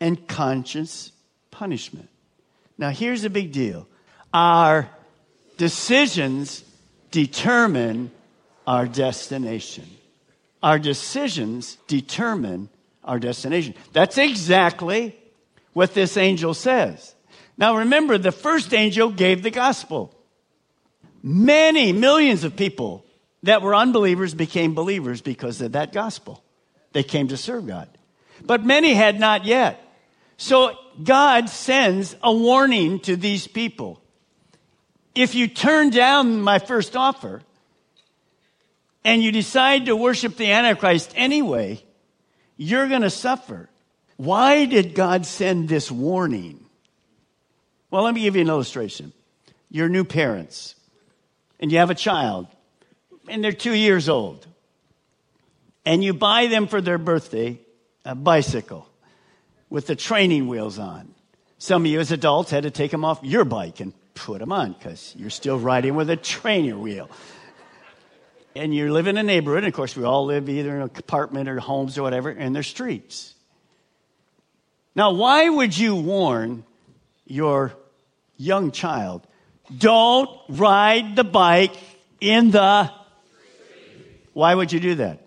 and 0.00 0.26
conscious 0.26 1.12
punishment. 1.50 2.08
Now, 2.78 2.88
here's 2.88 3.24
a 3.24 3.30
big 3.30 3.52
deal 3.52 3.86
our 4.32 4.88
decisions 5.56 6.64
determine 7.10 8.10
our 8.66 8.86
destination. 8.86 9.86
Our 10.62 10.78
decisions 10.78 11.78
determine 11.86 12.68
our 13.04 13.18
destination. 13.18 13.74
That's 13.92 14.18
exactly 14.18 15.16
what 15.72 15.94
this 15.94 16.16
angel 16.16 16.54
says. 16.54 17.14
Now, 17.56 17.78
remember, 17.78 18.18
the 18.18 18.32
first 18.32 18.74
angel 18.74 19.10
gave 19.10 19.42
the 19.42 19.50
gospel. 19.50 20.14
Many 21.22 21.92
millions 21.92 22.44
of 22.44 22.56
people 22.56 23.04
that 23.42 23.62
were 23.62 23.74
unbelievers 23.74 24.34
became 24.34 24.74
believers 24.74 25.20
because 25.20 25.60
of 25.60 25.72
that 25.72 25.92
gospel. 25.92 26.42
They 26.92 27.02
came 27.02 27.28
to 27.28 27.36
serve 27.36 27.66
God. 27.66 27.88
But 28.44 28.64
many 28.64 28.94
had 28.94 29.18
not 29.18 29.44
yet. 29.44 29.82
So 30.36 30.76
God 31.02 31.48
sends 31.48 32.14
a 32.22 32.32
warning 32.32 33.00
to 33.00 33.16
these 33.16 33.46
people. 33.46 34.00
If 35.18 35.34
you 35.34 35.48
turn 35.48 35.90
down 35.90 36.40
my 36.42 36.60
first 36.60 36.94
offer 36.94 37.42
and 39.02 39.20
you 39.20 39.32
decide 39.32 39.86
to 39.86 39.96
worship 39.96 40.36
the 40.36 40.52
Antichrist 40.52 41.12
anyway, 41.16 41.82
you're 42.56 42.86
going 42.86 43.02
to 43.02 43.10
suffer. 43.10 43.68
Why 44.16 44.64
did 44.64 44.94
God 44.94 45.26
send 45.26 45.68
this 45.68 45.90
warning? 45.90 46.64
Well, 47.90 48.04
let 48.04 48.14
me 48.14 48.20
give 48.20 48.36
you 48.36 48.42
an 48.42 48.48
illustration. 48.48 49.12
You're 49.68 49.88
new 49.88 50.04
parents 50.04 50.76
and 51.58 51.72
you 51.72 51.78
have 51.78 51.90
a 51.90 51.96
child 51.96 52.46
and 53.28 53.42
they're 53.42 53.50
two 53.50 53.74
years 53.74 54.08
old. 54.08 54.46
And 55.84 56.04
you 56.04 56.14
buy 56.14 56.46
them 56.46 56.68
for 56.68 56.80
their 56.80 56.96
birthday 56.96 57.58
a 58.04 58.14
bicycle 58.14 58.88
with 59.68 59.88
the 59.88 59.96
training 59.96 60.46
wheels 60.46 60.78
on. 60.78 61.12
Some 61.58 61.82
of 61.82 61.90
you 61.90 61.98
as 61.98 62.12
adults 62.12 62.52
had 62.52 62.62
to 62.62 62.70
take 62.70 62.92
them 62.92 63.04
off 63.04 63.18
your 63.24 63.44
bike 63.44 63.80
and 63.80 63.92
put 64.18 64.40
them 64.40 64.52
on 64.52 64.72
because 64.72 65.14
you're 65.16 65.30
still 65.30 65.58
riding 65.58 65.94
with 65.94 66.10
a 66.10 66.16
trainer 66.16 66.76
wheel. 66.76 67.10
And 68.54 68.74
you 68.74 68.92
live 68.92 69.06
in 69.06 69.16
a 69.16 69.22
neighborhood, 69.22 69.64
and 69.64 69.68
of 69.68 69.74
course, 69.74 69.96
we 69.96 70.04
all 70.04 70.24
live 70.24 70.48
either 70.48 70.74
in 70.74 70.82
an 70.82 70.90
apartment 70.96 71.48
or 71.48 71.60
homes 71.60 71.96
or 71.96 72.02
whatever, 72.02 72.30
and 72.30 72.54
there's 72.54 72.66
streets. 72.66 73.34
Now, 74.94 75.12
why 75.12 75.48
would 75.48 75.76
you 75.76 75.94
warn 75.94 76.64
your 77.26 77.72
young 78.36 78.70
child, 78.72 79.26
don't 79.76 80.30
ride 80.48 81.14
the 81.14 81.24
bike 81.24 81.76
in 82.20 82.50
the 82.50 82.90
why 84.38 84.54
would 84.54 84.72
you 84.72 84.78
do 84.78 84.94
that? 84.94 85.18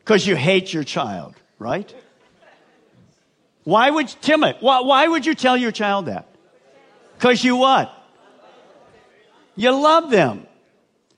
Because 0.00 0.26
you 0.26 0.34
hate 0.34 0.72
your 0.72 0.82
child, 0.82 1.36
right? 1.60 1.94
Why 3.62 3.88
would, 3.88 4.08
Timothy, 4.08 4.58
why, 4.60 4.80
why 4.80 5.06
would 5.06 5.24
you 5.24 5.36
tell 5.36 5.56
your 5.56 5.70
child 5.70 6.06
that? 6.06 6.26
Because 7.16 7.44
you 7.44 7.54
what? 7.54 7.95
You 9.56 9.70
love 9.70 10.10
them. 10.10 10.46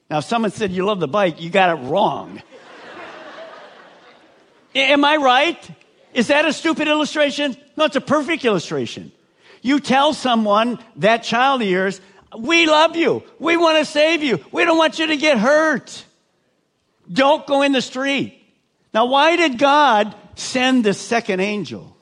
Now, 0.08 0.18
if 0.18 0.24
someone 0.24 0.52
said 0.52 0.70
you 0.70 0.84
love 0.86 1.00
the 1.00 1.08
bike, 1.08 1.42
you 1.42 1.50
got 1.50 1.78
it 1.78 1.82
wrong. 1.88 2.40
Am 4.74 5.04
I 5.04 5.16
right? 5.16 5.70
Is 6.14 6.28
that 6.28 6.46
a 6.46 6.52
stupid 6.52 6.88
illustration? 6.88 7.56
No, 7.76 7.84
it's 7.84 7.96
a 7.96 8.00
perfect 8.00 8.44
illustration. 8.44 9.12
You 9.60 9.80
tell 9.80 10.14
someone, 10.14 10.78
that 10.96 11.24
child 11.24 11.62
of 11.62 11.68
yours, 11.68 12.00
we 12.36 12.66
love 12.66 12.96
you. 12.96 13.22
We 13.38 13.56
want 13.56 13.78
to 13.78 13.84
save 13.84 14.22
you. 14.22 14.42
We 14.52 14.64
don't 14.64 14.78
want 14.78 14.98
you 14.98 15.08
to 15.08 15.16
get 15.16 15.38
hurt. 15.38 16.04
Don't 17.12 17.46
go 17.46 17.62
in 17.62 17.72
the 17.72 17.82
street. 17.82 18.40
Now, 18.94 19.06
why 19.06 19.36
did 19.36 19.58
God 19.58 20.14
send 20.36 20.84
the 20.84 20.94
second 20.94 21.40
angel? 21.40 21.96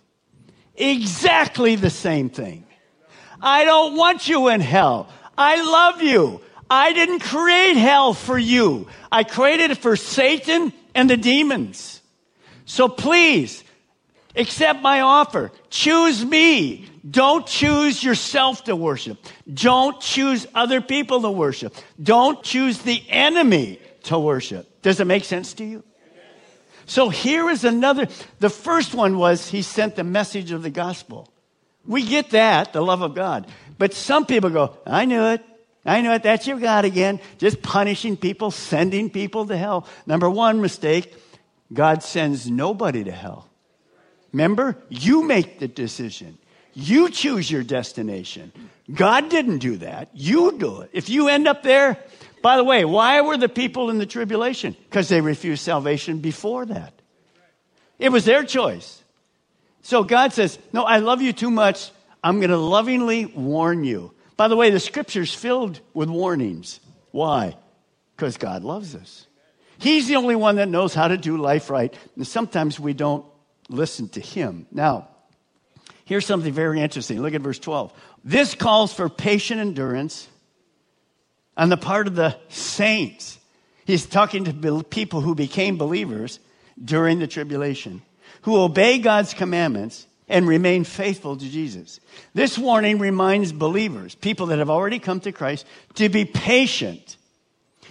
Exactly 0.74 1.76
the 1.76 1.90
same 1.90 2.28
thing. 2.28 2.64
I 3.40 3.64
don't 3.64 3.96
want 3.96 4.28
you 4.28 4.48
in 4.48 4.60
hell. 4.60 5.08
I 5.36 5.62
love 5.62 6.02
you. 6.02 6.40
I 6.68 6.92
didn't 6.92 7.20
create 7.20 7.76
hell 7.76 8.14
for 8.14 8.38
you. 8.38 8.88
I 9.10 9.24
created 9.24 9.70
it 9.70 9.78
for 9.78 9.96
Satan 9.96 10.72
and 10.94 11.08
the 11.08 11.16
demons. 11.16 12.00
So 12.64 12.88
please, 12.88 13.62
accept 14.34 14.82
my 14.82 15.00
offer. 15.00 15.52
Choose 15.70 16.24
me. 16.24 16.88
Don't 17.08 17.46
choose 17.46 18.02
yourself 18.02 18.64
to 18.64 18.74
worship. 18.74 19.18
Don't 19.52 20.00
choose 20.00 20.46
other 20.54 20.80
people 20.80 21.22
to 21.22 21.30
worship. 21.30 21.74
Don't 22.02 22.42
choose 22.42 22.78
the 22.78 23.02
enemy 23.08 23.78
to 24.04 24.18
worship. 24.18 24.82
Does 24.82 24.98
it 24.98 25.06
make 25.06 25.24
sense 25.24 25.54
to 25.54 25.64
you? 25.64 25.84
So 26.86 27.08
here 27.08 27.50
is 27.50 27.64
another. 27.64 28.06
The 28.38 28.50
first 28.50 28.94
one 28.94 29.18
was 29.18 29.48
he 29.48 29.62
sent 29.62 29.96
the 29.96 30.04
message 30.04 30.52
of 30.52 30.62
the 30.62 30.70
gospel. 30.70 31.32
We 31.86 32.04
get 32.04 32.30
that, 32.30 32.72
the 32.72 32.82
love 32.82 33.02
of 33.02 33.14
God. 33.14 33.46
But 33.78 33.94
some 33.94 34.26
people 34.26 34.50
go, 34.50 34.76
I 34.86 35.04
knew 35.04 35.24
it. 35.26 35.44
I 35.84 36.00
knew 36.00 36.12
it. 36.12 36.22
That's 36.22 36.46
your 36.46 36.58
God 36.58 36.84
again. 36.84 37.20
Just 37.38 37.62
punishing 37.62 38.16
people, 38.16 38.50
sending 38.50 39.08
people 39.08 39.46
to 39.46 39.56
hell. 39.56 39.86
Number 40.06 40.28
one 40.28 40.60
mistake 40.60 41.14
God 41.72 42.02
sends 42.02 42.50
nobody 42.50 43.04
to 43.04 43.12
hell. 43.12 43.48
Remember, 44.32 44.76
you 44.88 45.24
make 45.24 45.58
the 45.58 45.68
decision. 45.68 46.38
You 46.74 47.08
choose 47.10 47.50
your 47.50 47.62
destination. 47.62 48.52
God 48.92 49.30
didn't 49.30 49.58
do 49.58 49.78
that. 49.78 50.10
You 50.12 50.58
do 50.58 50.82
it. 50.82 50.90
If 50.92 51.08
you 51.08 51.28
end 51.28 51.48
up 51.48 51.62
there, 51.62 51.98
by 52.42 52.56
the 52.56 52.64
way, 52.64 52.84
why 52.84 53.20
were 53.22 53.36
the 53.36 53.48
people 53.48 53.88
in 53.90 53.98
the 53.98 54.06
tribulation? 54.06 54.76
Because 54.84 55.08
they 55.08 55.20
refused 55.20 55.62
salvation 55.62 56.18
before 56.18 56.66
that. 56.66 56.92
It 57.98 58.10
was 58.10 58.24
their 58.24 58.44
choice. 58.44 59.02
So 59.86 60.02
God 60.02 60.32
says, 60.32 60.58
No, 60.72 60.82
I 60.82 60.98
love 60.98 61.22
you 61.22 61.32
too 61.32 61.48
much. 61.48 61.92
I'm 62.20 62.40
going 62.40 62.50
to 62.50 62.56
lovingly 62.56 63.24
warn 63.24 63.84
you. 63.84 64.12
By 64.36 64.48
the 64.48 64.56
way, 64.56 64.70
the 64.70 64.80
scripture's 64.80 65.32
filled 65.32 65.78
with 65.94 66.10
warnings. 66.10 66.80
Why? 67.12 67.56
Because 68.16 68.36
God 68.36 68.64
loves 68.64 68.96
us. 68.96 69.28
He's 69.78 70.08
the 70.08 70.16
only 70.16 70.34
one 70.34 70.56
that 70.56 70.68
knows 70.68 70.92
how 70.92 71.06
to 71.06 71.16
do 71.16 71.36
life 71.36 71.70
right. 71.70 71.94
And 72.16 72.26
sometimes 72.26 72.80
we 72.80 72.94
don't 72.94 73.24
listen 73.68 74.08
to 74.08 74.20
him. 74.20 74.66
Now, 74.72 75.06
here's 76.04 76.26
something 76.26 76.52
very 76.52 76.80
interesting. 76.80 77.22
Look 77.22 77.34
at 77.34 77.40
verse 77.40 77.60
12. 77.60 77.92
This 78.24 78.56
calls 78.56 78.92
for 78.92 79.08
patient 79.08 79.60
endurance 79.60 80.26
on 81.56 81.68
the 81.68 81.76
part 81.76 82.08
of 82.08 82.16
the 82.16 82.36
saints. 82.48 83.38
He's 83.84 84.04
talking 84.04 84.46
to 84.46 84.82
people 84.82 85.20
who 85.20 85.36
became 85.36 85.76
believers 85.76 86.40
during 86.84 87.20
the 87.20 87.28
tribulation, 87.28 88.02
who 88.42 88.56
obey 88.58 88.98
God's 88.98 89.34
commandments 89.34 90.06
and 90.28 90.46
remain 90.46 90.84
faithful 90.84 91.36
to 91.36 91.48
Jesus. 91.48 92.00
This 92.34 92.58
warning 92.58 92.98
reminds 92.98 93.52
believers, 93.52 94.14
people 94.14 94.46
that 94.46 94.58
have 94.58 94.70
already 94.70 94.98
come 94.98 95.20
to 95.20 95.32
Christ, 95.32 95.66
to 95.94 96.08
be 96.08 96.24
patient 96.24 97.16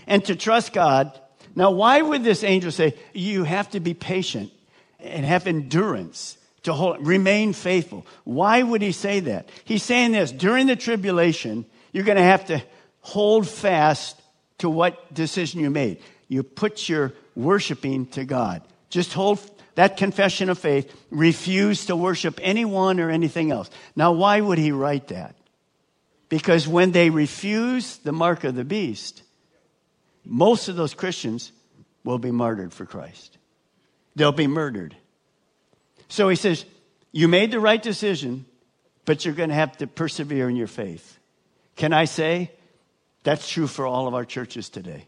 and 0.08 0.24
to 0.26 0.36
trust 0.36 0.74
God. 0.74 1.18
Now, 1.56 1.72
why 1.72 2.02
would 2.02 2.24
this 2.24 2.44
angel 2.44 2.72
say 2.72 2.96
you 3.14 3.44
have 3.44 3.70
to 3.72 3.80
be 3.80 3.94
patient 3.94 4.52
and 5.00 5.26
have 5.26 5.48
endurance 5.48 6.38
to 6.64 6.74
hold, 6.74 7.06
remain 7.06 7.54
faithful? 7.54 8.06
Why 8.26 8.62
would 8.62 8.82
he 8.82 8.92
say 8.92 9.22
that? 9.22 9.50
He's 9.64 9.84
saying 9.84 10.12
this 10.12 10.32
during 10.32 10.68
the 10.68 10.76
tribulation, 10.76 11.66
you're 11.94 12.04
going 12.04 12.18
to 12.18 12.24
have 12.24 12.46
to 12.48 12.62
hold 13.00 13.48
fast 13.48 14.22
to 14.58 14.70
what 14.70 15.14
decision 15.14 15.62
you 15.62 15.70
made. 15.70 16.02
You 16.28 16.44
put 16.44 16.90
your 16.90 17.14
worshiping 17.36 18.08
to 18.08 18.26
God. 18.26 18.62
Just 18.90 19.14
hold 19.14 19.40
that 19.76 19.98
confession 19.98 20.50
of 20.50 20.58
faith. 20.58 20.94
Refuse 21.12 21.86
to 21.86 21.96
worship 21.96 22.40
anyone 22.42 23.00
or 23.00 23.10
anything 23.10 23.52
else. 23.52 23.70
Now, 23.96 24.12
why 24.14 24.42
would 24.42 24.58
he 24.58 24.72
write 24.72 25.10
that? 25.10 25.36
Because 26.30 26.68
when 26.68 26.92
they 26.92 27.10
refuse 27.10 27.98
the 27.98 28.12
mark 28.12 28.44
of 28.44 28.56
the 28.56 28.64
beast, 28.64 29.22
most 30.26 30.70
of 30.70 30.76
those 30.76 30.94
Christians 30.94 31.52
will 32.04 32.18
be 32.18 32.32
martyred 32.32 32.74
for 32.74 32.86
Christ. 32.86 33.38
They'll 34.16 34.32
be 34.32 34.48
murdered. 34.48 34.96
So 36.08 36.30
he 36.30 36.36
says, 36.36 36.66
You 37.12 37.28
made 37.28 37.52
the 37.52 37.60
right 37.60 37.82
decision, 37.82 38.46
but 39.06 39.24
you're 39.24 39.36
going 39.36 39.50
to 39.50 39.56
have 39.56 39.78
to 39.78 39.88
persevere 39.88 40.50
in 40.50 40.56
your 40.56 40.68
faith. 40.68 41.20
Can 41.76 41.94
I 41.94 42.06
say, 42.06 42.52
that's 43.24 43.50
true 43.50 43.68
for 43.68 43.86
all 43.86 44.08
of 44.08 44.14
our 44.14 44.24
churches 44.24 44.70
today. 44.70 45.08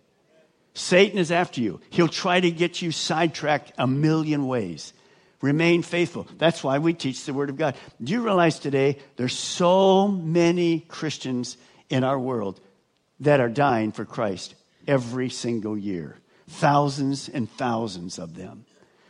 Satan 0.78 1.18
is 1.18 1.32
after 1.32 1.60
you. 1.60 1.82
He'll 1.90 2.08
try 2.08 2.40
to 2.40 2.52
get 2.52 2.84
you 2.84 2.92
sidetracked 2.92 3.72
a 3.80 3.88
million 3.88 4.46
ways. 4.46 4.94
Remain 5.42 5.82
faithful. 5.82 6.28
That's 6.38 6.64
why 6.64 6.78
we 6.78 6.94
teach 6.94 7.26
the 7.26 7.34
Word 7.34 7.50
of 7.50 7.58
God. 7.58 7.76
Do 8.02 8.14
you 8.14 8.22
realize 8.22 8.60
today 8.60 9.00
there's 9.16 9.38
so 9.38 10.08
many 10.08 10.82
Christians 10.82 11.58
in 11.90 12.04
our 12.04 12.20
world 12.20 12.62
that 13.22 13.40
are 13.40 13.50
dying 13.50 13.92
for 13.92 14.06
Christ 14.06 14.54
every 14.88 15.30
single 15.30 15.76
year? 15.76 16.16
Thousands 16.48 17.28
and 17.28 17.50
thousands 17.50 18.20
of 18.20 18.36
them. 18.36 18.66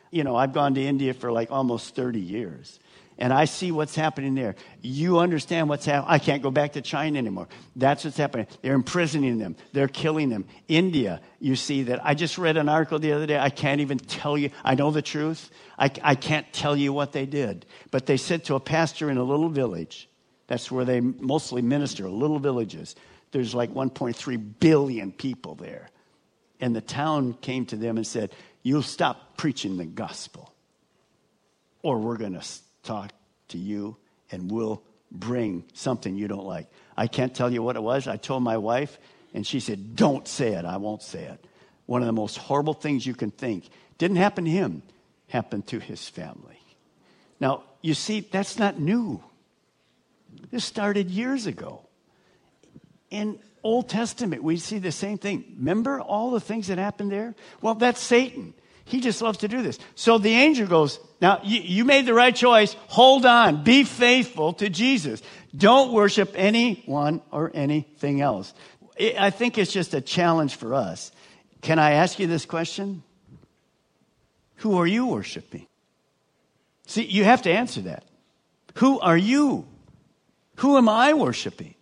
You 0.09 0.23
know, 0.23 0.37
I've 0.37 0.53
gone 0.53 0.73
to 0.75 0.81
India 0.81 1.13
for 1.13 1.33
like 1.33 1.51
almost 1.51 1.95
30 1.95 2.21
years 2.21 2.79
and 3.19 3.33
I 3.33 3.45
see 3.45 3.71
what's 3.71 3.95
happening 3.95 4.35
there. 4.35 4.55
You 4.81 5.19
understand 5.19 5.69
what's 5.69 5.85
happening. 5.85 6.11
I 6.11 6.19
can't 6.19 6.43
go 6.43 6.51
back 6.51 6.73
to 6.73 6.81
China 6.81 7.17
anymore. 7.17 7.47
That's 7.75 8.05
what's 8.05 8.17
happening. 8.17 8.47
They're 8.61 8.75
imprisoning 8.75 9.39
them. 9.39 9.55
They're 9.73 9.87
killing 9.87 10.29
them. 10.29 10.45
India, 10.67 11.21
you 11.39 11.55
see 11.55 11.83
that. 11.83 12.05
I 12.05 12.13
just 12.13 12.37
read 12.37 12.57
an 12.57 12.69
article 12.69 12.99
the 12.99 13.13
other 13.13 13.25
day. 13.25 13.39
I 13.39 13.49
can't 13.49 13.81
even 13.81 13.97
tell 13.97 14.37
you. 14.37 14.51
I 14.63 14.75
know 14.75 14.91
the 14.91 15.01
truth. 15.01 15.49
I, 15.79 15.91
I 16.03 16.15
can't 16.15 16.51
tell 16.53 16.75
you 16.75 16.93
what 16.93 17.11
they 17.11 17.25
did. 17.25 17.65
But 17.89 18.05
they 18.05 18.17
said 18.17 18.45
to 18.45 18.55
a 18.55 18.59
pastor 18.59 19.09
in 19.09 19.17
a 19.17 19.23
little 19.23 19.49
village, 19.49 20.09
that's 20.45 20.71
where 20.71 20.85
they 20.85 21.01
mostly 21.01 21.61
minister, 21.61 22.09
little 22.09 22.39
villages. 22.39 22.95
There's 23.31 23.55
like 23.55 23.73
1.3 23.73 24.59
billion 24.59 25.11
people 25.11 25.55
there. 25.55 25.89
And 26.59 26.75
the 26.75 26.81
town 26.81 27.33
came 27.33 27.65
to 27.67 27.75
them 27.75 27.97
and 27.97 28.05
said, 28.05 28.31
You'll 28.63 28.81
stop 28.81 29.37
preaching 29.37 29.77
the 29.77 29.85
gospel, 29.85 30.53
or 31.83 31.99
we're 31.99 32.17
going 32.17 32.33
to 32.33 32.41
talk 32.87 33.11
to 33.49 33.57
you 33.57 33.97
and 34.31 34.51
we'll 34.51 34.81
bring 35.11 35.63
something 35.73 36.15
you 36.15 36.27
don't 36.27 36.45
like. 36.45 36.67
I 36.95 37.07
can't 37.07 37.33
tell 37.33 37.51
you 37.51 37.61
what 37.61 37.75
it 37.75 37.83
was. 37.83 38.07
I 38.07 38.17
told 38.17 38.43
my 38.43 38.57
wife, 38.57 38.97
and 39.33 39.45
she 39.45 39.59
said, 39.59 39.95
Don't 39.95 40.27
say 40.27 40.53
it. 40.53 40.65
I 40.65 40.77
won't 40.77 41.01
say 41.01 41.23
it. 41.23 41.45
One 41.85 42.01
of 42.01 42.07
the 42.07 42.13
most 42.13 42.37
horrible 42.37 42.73
things 42.73 43.05
you 43.05 43.13
can 43.13 43.31
think 43.31 43.69
didn't 43.97 44.17
happen 44.17 44.45
to 44.45 44.51
him, 44.51 44.83
happened 45.29 45.67
to 45.67 45.79
his 45.79 46.07
family. 46.07 46.59
Now, 47.39 47.63
you 47.81 47.93
see, 47.93 48.21
that's 48.21 48.59
not 48.59 48.79
new. 48.79 49.23
This 50.51 50.65
started 50.65 51.09
years 51.09 51.45
ago. 51.45 51.81
In 53.09 53.39
Old 53.63 53.89
Testament, 53.89 54.43
we 54.43 54.57
see 54.57 54.79
the 54.79 54.91
same 54.91 55.17
thing. 55.17 55.55
Remember 55.57 56.01
all 56.01 56.31
the 56.31 56.39
things 56.39 56.67
that 56.67 56.77
happened 56.77 57.11
there? 57.11 57.35
Well, 57.61 57.75
that's 57.75 58.01
Satan. 58.01 58.53
He 58.87 59.01
just 59.01 59.21
loves 59.21 59.39
to 59.39 59.49
do 59.49 59.61
this. 59.61 59.77
So 59.95 60.17
the 60.17 60.33
angel 60.33 60.65
goes, 60.65 60.99
Now, 61.19 61.41
you, 61.43 61.59
you, 61.59 61.85
made 61.85 62.05
the 62.05 62.13
right 62.13 62.33
choice. 62.33 62.73
Hold 62.87 63.25
on. 63.25 63.63
Be 63.63 63.83
faithful 63.83 64.53
to 64.53 64.69
Jesus. 64.69 65.21
Don't 65.55 65.91
worship 65.91 66.31
anyone 66.35 67.21
or 67.29 67.51
anything 67.53 68.21
else. 68.21 68.53
I 68.97 69.29
think 69.29 69.57
it's 69.57 69.73
just 69.73 69.93
a 69.93 69.99
challenge 69.99 70.55
for 70.55 70.73
us. 70.73 71.11
Can 71.61 71.79
I 71.79 71.93
ask 71.93 72.17
you 72.17 72.27
this 72.27 72.45
question? 72.45 73.03
Who 74.57 74.77
are 74.77 74.87
you 74.87 75.07
worshiping? 75.07 75.67
See, 76.87 77.03
you 77.03 77.25
have 77.25 77.41
to 77.41 77.51
answer 77.51 77.81
that. 77.81 78.05
Who 78.75 79.01
are 79.01 79.17
you? 79.17 79.67
Who 80.57 80.77
am 80.77 80.87
I 80.87 81.13
worshiping? 81.13 81.75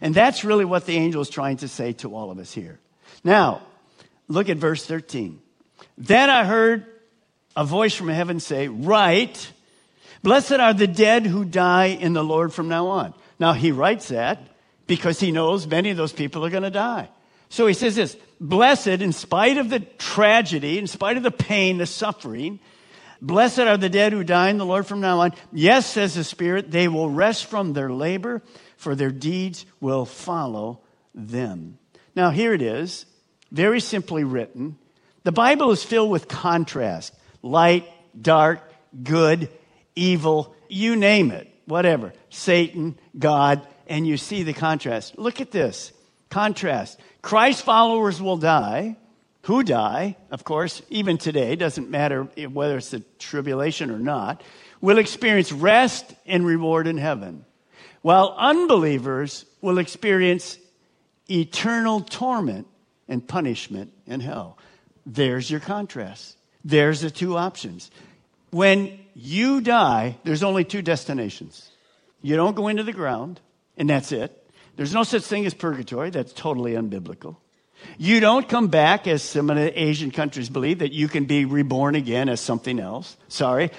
And 0.00 0.14
that's 0.14 0.44
really 0.44 0.64
what 0.64 0.84
the 0.84 0.96
angel 0.96 1.22
is 1.22 1.30
trying 1.30 1.58
to 1.58 1.68
say 1.68 1.92
to 1.94 2.14
all 2.14 2.32
of 2.32 2.38
us 2.40 2.52
here. 2.52 2.80
Now, 3.22 3.62
look 4.26 4.48
at 4.48 4.56
verse 4.56 4.84
13. 4.84 5.40
Then 6.00 6.30
I 6.30 6.44
heard 6.44 6.86
a 7.54 7.64
voice 7.64 7.94
from 7.94 8.08
heaven 8.08 8.40
say, 8.40 8.68
Write, 8.68 9.52
blessed 10.22 10.54
are 10.54 10.72
the 10.72 10.86
dead 10.86 11.26
who 11.26 11.44
die 11.44 11.88
in 11.88 12.14
the 12.14 12.24
Lord 12.24 12.54
from 12.54 12.68
now 12.68 12.86
on. 12.86 13.12
Now 13.38 13.52
he 13.52 13.70
writes 13.70 14.08
that 14.08 14.40
because 14.86 15.20
he 15.20 15.30
knows 15.30 15.66
many 15.66 15.90
of 15.90 15.98
those 15.98 16.12
people 16.12 16.44
are 16.44 16.50
going 16.50 16.62
to 16.62 16.70
die. 16.70 17.10
So 17.50 17.66
he 17.66 17.74
says 17.74 17.96
this 17.96 18.16
Blessed, 18.40 18.86
in 18.86 19.12
spite 19.12 19.58
of 19.58 19.68
the 19.68 19.80
tragedy, 19.80 20.78
in 20.78 20.86
spite 20.86 21.18
of 21.18 21.22
the 21.22 21.30
pain, 21.30 21.76
the 21.76 21.84
suffering, 21.84 22.60
blessed 23.20 23.60
are 23.60 23.76
the 23.76 23.90
dead 23.90 24.14
who 24.14 24.24
die 24.24 24.48
in 24.48 24.56
the 24.56 24.64
Lord 24.64 24.86
from 24.86 25.02
now 25.02 25.20
on. 25.20 25.32
Yes, 25.52 25.84
says 25.84 26.14
the 26.14 26.24
Spirit, 26.24 26.70
they 26.70 26.88
will 26.88 27.10
rest 27.10 27.44
from 27.44 27.74
their 27.74 27.90
labor, 27.90 28.40
for 28.78 28.94
their 28.94 29.10
deeds 29.10 29.66
will 29.80 30.06
follow 30.06 30.80
them. 31.14 31.78
Now, 32.16 32.30
here 32.30 32.54
it 32.54 32.62
is, 32.62 33.04
very 33.52 33.80
simply 33.80 34.24
written. 34.24 34.78
The 35.22 35.32
Bible 35.32 35.70
is 35.70 35.82
filled 35.82 36.10
with 36.10 36.28
contrast 36.28 37.14
light, 37.42 37.86
dark, 38.20 38.60
good, 39.02 39.48
evil, 39.94 40.54
you 40.68 40.96
name 40.96 41.30
it, 41.30 41.52
whatever. 41.66 42.12
Satan, 42.28 42.98
God, 43.18 43.66
and 43.86 44.06
you 44.06 44.16
see 44.16 44.42
the 44.42 44.52
contrast. 44.52 45.18
Look 45.18 45.40
at 45.40 45.50
this 45.50 45.92
contrast. 46.28 47.00
Christ 47.22 47.64
followers 47.64 48.20
will 48.20 48.36
die. 48.36 48.96
Who 49.44 49.62
die, 49.62 50.16
of 50.30 50.44
course, 50.44 50.82
even 50.90 51.16
today, 51.16 51.56
doesn't 51.56 51.88
matter 51.88 52.24
whether 52.24 52.76
it's 52.76 52.92
a 52.92 53.00
tribulation 53.18 53.90
or 53.90 53.98
not, 53.98 54.42
will 54.82 54.98
experience 54.98 55.50
rest 55.50 56.12
and 56.26 56.44
reward 56.44 56.86
in 56.86 56.98
heaven, 56.98 57.46
while 58.02 58.34
unbelievers 58.36 59.46
will 59.62 59.78
experience 59.78 60.58
eternal 61.30 62.00
torment 62.00 62.66
and 63.08 63.26
punishment 63.26 63.94
in 64.06 64.20
hell. 64.20 64.58
There's 65.06 65.50
your 65.50 65.60
contrast. 65.60 66.36
There's 66.64 67.00
the 67.00 67.10
two 67.10 67.36
options. 67.36 67.90
When 68.50 68.98
you 69.14 69.60
die, 69.60 70.16
there's 70.24 70.42
only 70.42 70.64
two 70.64 70.82
destinations. 70.82 71.70
You 72.22 72.36
don't 72.36 72.56
go 72.56 72.68
into 72.68 72.82
the 72.82 72.92
ground, 72.92 73.40
and 73.76 73.88
that's 73.88 74.12
it. 74.12 74.36
There's 74.76 74.94
no 74.94 75.02
such 75.02 75.22
thing 75.22 75.46
as 75.46 75.54
purgatory. 75.54 76.10
That's 76.10 76.32
totally 76.32 76.72
unbiblical. 76.72 77.36
You 77.96 78.20
don't 78.20 78.46
come 78.46 78.68
back, 78.68 79.06
as 79.06 79.22
some 79.22 79.48
of 79.48 79.56
the 79.56 79.80
Asian 79.80 80.10
countries 80.10 80.50
believe, 80.50 80.80
that 80.80 80.92
you 80.92 81.08
can 81.08 81.24
be 81.24 81.46
reborn 81.46 81.94
again 81.94 82.28
as 82.28 82.40
something 82.40 82.78
else. 82.78 83.16
Sorry. 83.28 83.70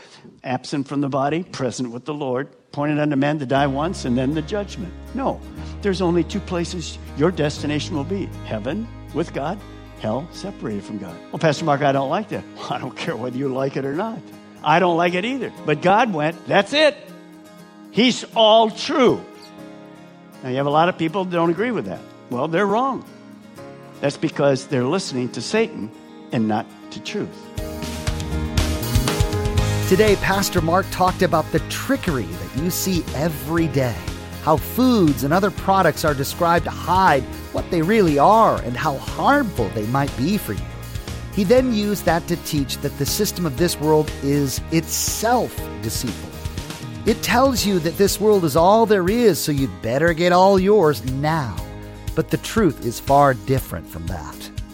Absent 0.43 0.87
from 0.87 1.01
the 1.01 1.09
body, 1.09 1.43
present 1.43 1.91
with 1.91 2.05
the 2.05 2.13
Lord, 2.13 2.49
pointed 2.71 2.97
unto 2.97 3.15
men 3.15 3.37
to 3.39 3.45
die 3.45 3.67
once 3.67 4.05
and 4.05 4.17
then 4.17 4.33
the 4.33 4.41
judgment. 4.41 4.91
No. 5.13 5.39
There's 5.83 6.01
only 6.01 6.23
two 6.23 6.39
places 6.39 6.97
your 7.15 7.29
destination 7.29 7.95
will 7.95 8.03
be 8.03 8.25
heaven 8.45 8.87
with 9.13 9.33
God 9.33 9.59
hell 10.01 10.27
separated 10.31 10.83
from 10.83 10.97
God. 10.97 11.15
Well, 11.31 11.39
Pastor 11.39 11.63
Mark, 11.63 11.81
I 11.81 11.91
don't 11.91 12.09
like 12.09 12.29
that. 12.29 12.43
Well, 12.55 12.67
I 12.73 12.79
don't 12.79 12.95
care 12.97 13.15
whether 13.15 13.37
you 13.37 13.47
like 13.47 13.77
it 13.77 13.85
or 13.85 13.93
not. 13.93 14.19
I 14.63 14.79
don't 14.79 14.97
like 14.97 15.13
it 15.13 15.25
either. 15.25 15.53
But 15.65 15.81
God 15.81 16.13
went, 16.13 16.47
that's 16.47 16.73
it. 16.73 16.97
He's 17.91 18.23
all 18.35 18.69
true. 18.69 19.23
Now, 20.43 20.49
you 20.49 20.57
have 20.57 20.65
a 20.65 20.71
lot 20.71 20.89
of 20.89 20.97
people 20.97 21.25
that 21.25 21.31
don't 21.31 21.51
agree 21.51 21.71
with 21.71 21.85
that. 21.85 21.99
Well, 22.29 22.47
they're 22.47 22.65
wrong. 22.65 23.05
That's 23.99 24.17
because 24.17 24.67
they're 24.67 24.85
listening 24.85 25.29
to 25.33 25.41
Satan 25.41 25.91
and 26.31 26.47
not 26.47 26.65
to 26.91 27.03
truth. 27.03 27.29
Today, 29.87 30.15
Pastor 30.17 30.61
Mark 30.61 30.85
talked 30.89 31.21
about 31.21 31.51
the 31.51 31.59
trickery 31.69 32.23
that 32.23 32.61
you 32.61 32.69
see 32.69 33.03
every 33.13 33.67
day 33.67 33.95
how 34.43 34.57
foods 34.57 35.23
and 35.23 35.33
other 35.33 35.51
products 35.51 36.03
are 36.03 36.13
described 36.13 36.65
to 36.65 36.71
hide 36.71 37.23
what 37.53 37.69
they 37.71 37.81
really 37.81 38.17
are 38.17 38.61
and 38.63 38.75
how 38.75 38.97
harmful 38.97 39.69
they 39.69 39.85
might 39.87 40.15
be 40.17 40.37
for 40.37 40.53
you. 40.53 40.65
He 41.33 41.43
then 41.43 41.73
used 41.73 42.05
that 42.05 42.27
to 42.27 42.35
teach 42.37 42.77
that 42.77 42.97
the 42.97 43.05
system 43.05 43.45
of 43.45 43.57
this 43.57 43.79
world 43.79 44.11
is 44.23 44.59
itself 44.71 45.55
deceitful. 45.81 46.29
It 47.05 47.23
tells 47.23 47.65
you 47.65 47.79
that 47.79 47.97
this 47.97 48.19
world 48.19 48.43
is 48.43 48.55
all 48.55 48.85
there 48.85 49.09
is, 49.09 49.39
so 49.39 49.51
you'd 49.51 49.81
better 49.81 50.13
get 50.13 50.31
all 50.31 50.59
yours 50.59 51.03
now. 51.13 51.55
But 52.15 52.29
the 52.29 52.37
truth 52.37 52.85
is 52.85 52.99
far 52.99 53.33
different 53.33 53.87
from 53.87 54.05
that. 54.07 54.50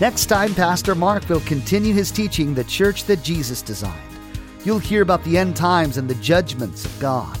Next 0.00 0.26
time, 0.26 0.54
Pastor 0.54 0.94
Mark 0.94 1.28
will 1.28 1.40
continue 1.40 1.92
his 1.92 2.12
teaching, 2.12 2.54
The 2.54 2.62
Church 2.62 3.02
That 3.06 3.24
Jesus 3.24 3.62
Designed. 3.62 3.98
You'll 4.64 4.78
hear 4.78 5.02
about 5.02 5.24
the 5.24 5.36
end 5.36 5.56
times 5.56 5.96
and 5.96 6.08
the 6.08 6.14
judgments 6.16 6.84
of 6.84 6.96
God. 7.00 7.36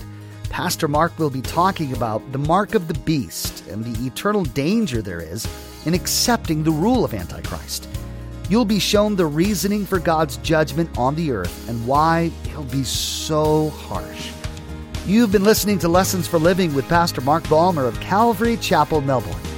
Pastor 0.50 0.88
Mark 0.88 1.16
will 1.20 1.30
be 1.30 1.40
talking 1.40 1.92
about 1.92 2.32
the 2.32 2.38
mark 2.38 2.74
of 2.74 2.88
the 2.88 2.98
beast 3.00 3.64
and 3.68 3.84
the 3.84 4.06
eternal 4.06 4.42
danger 4.42 5.00
there 5.00 5.20
is 5.20 5.46
in 5.86 5.94
accepting 5.94 6.64
the 6.64 6.72
rule 6.72 7.04
of 7.04 7.14
Antichrist. 7.14 7.88
You'll 8.50 8.64
be 8.64 8.80
shown 8.80 9.14
the 9.14 9.26
reasoning 9.26 9.86
for 9.86 10.00
God's 10.00 10.38
judgment 10.38 10.90
on 10.98 11.14
the 11.14 11.30
earth 11.30 11.68
and 11.68 11.86
why 11.86 12.32
he'll 12.48 12.64
be 12.64 12.82
so 12.82 13.68
harsh. 13.70 14.32
You've 15.06 15.30
been 15.30 15.44
listening 15.44 15.78
to 15.78 15.88
Lessons 15.88 16.26
for 16.26 16.40
Living 16.40 16.74
with 16.74 16.88
Pastor 16.88 17.20
Mark 17.20 17.48
Balmer 17.48 17.86
of 17.86 18.00
Calvary 18.00 18.56
Chapel, 18.56 19.00
Melbourne. 19.00 19.57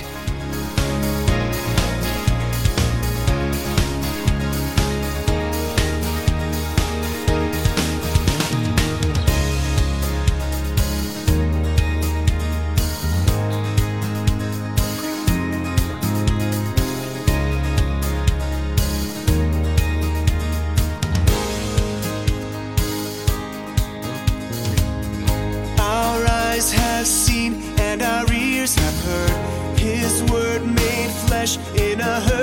In 31.75 31.99
a 31.99 32.19
hurting 32.21 32.40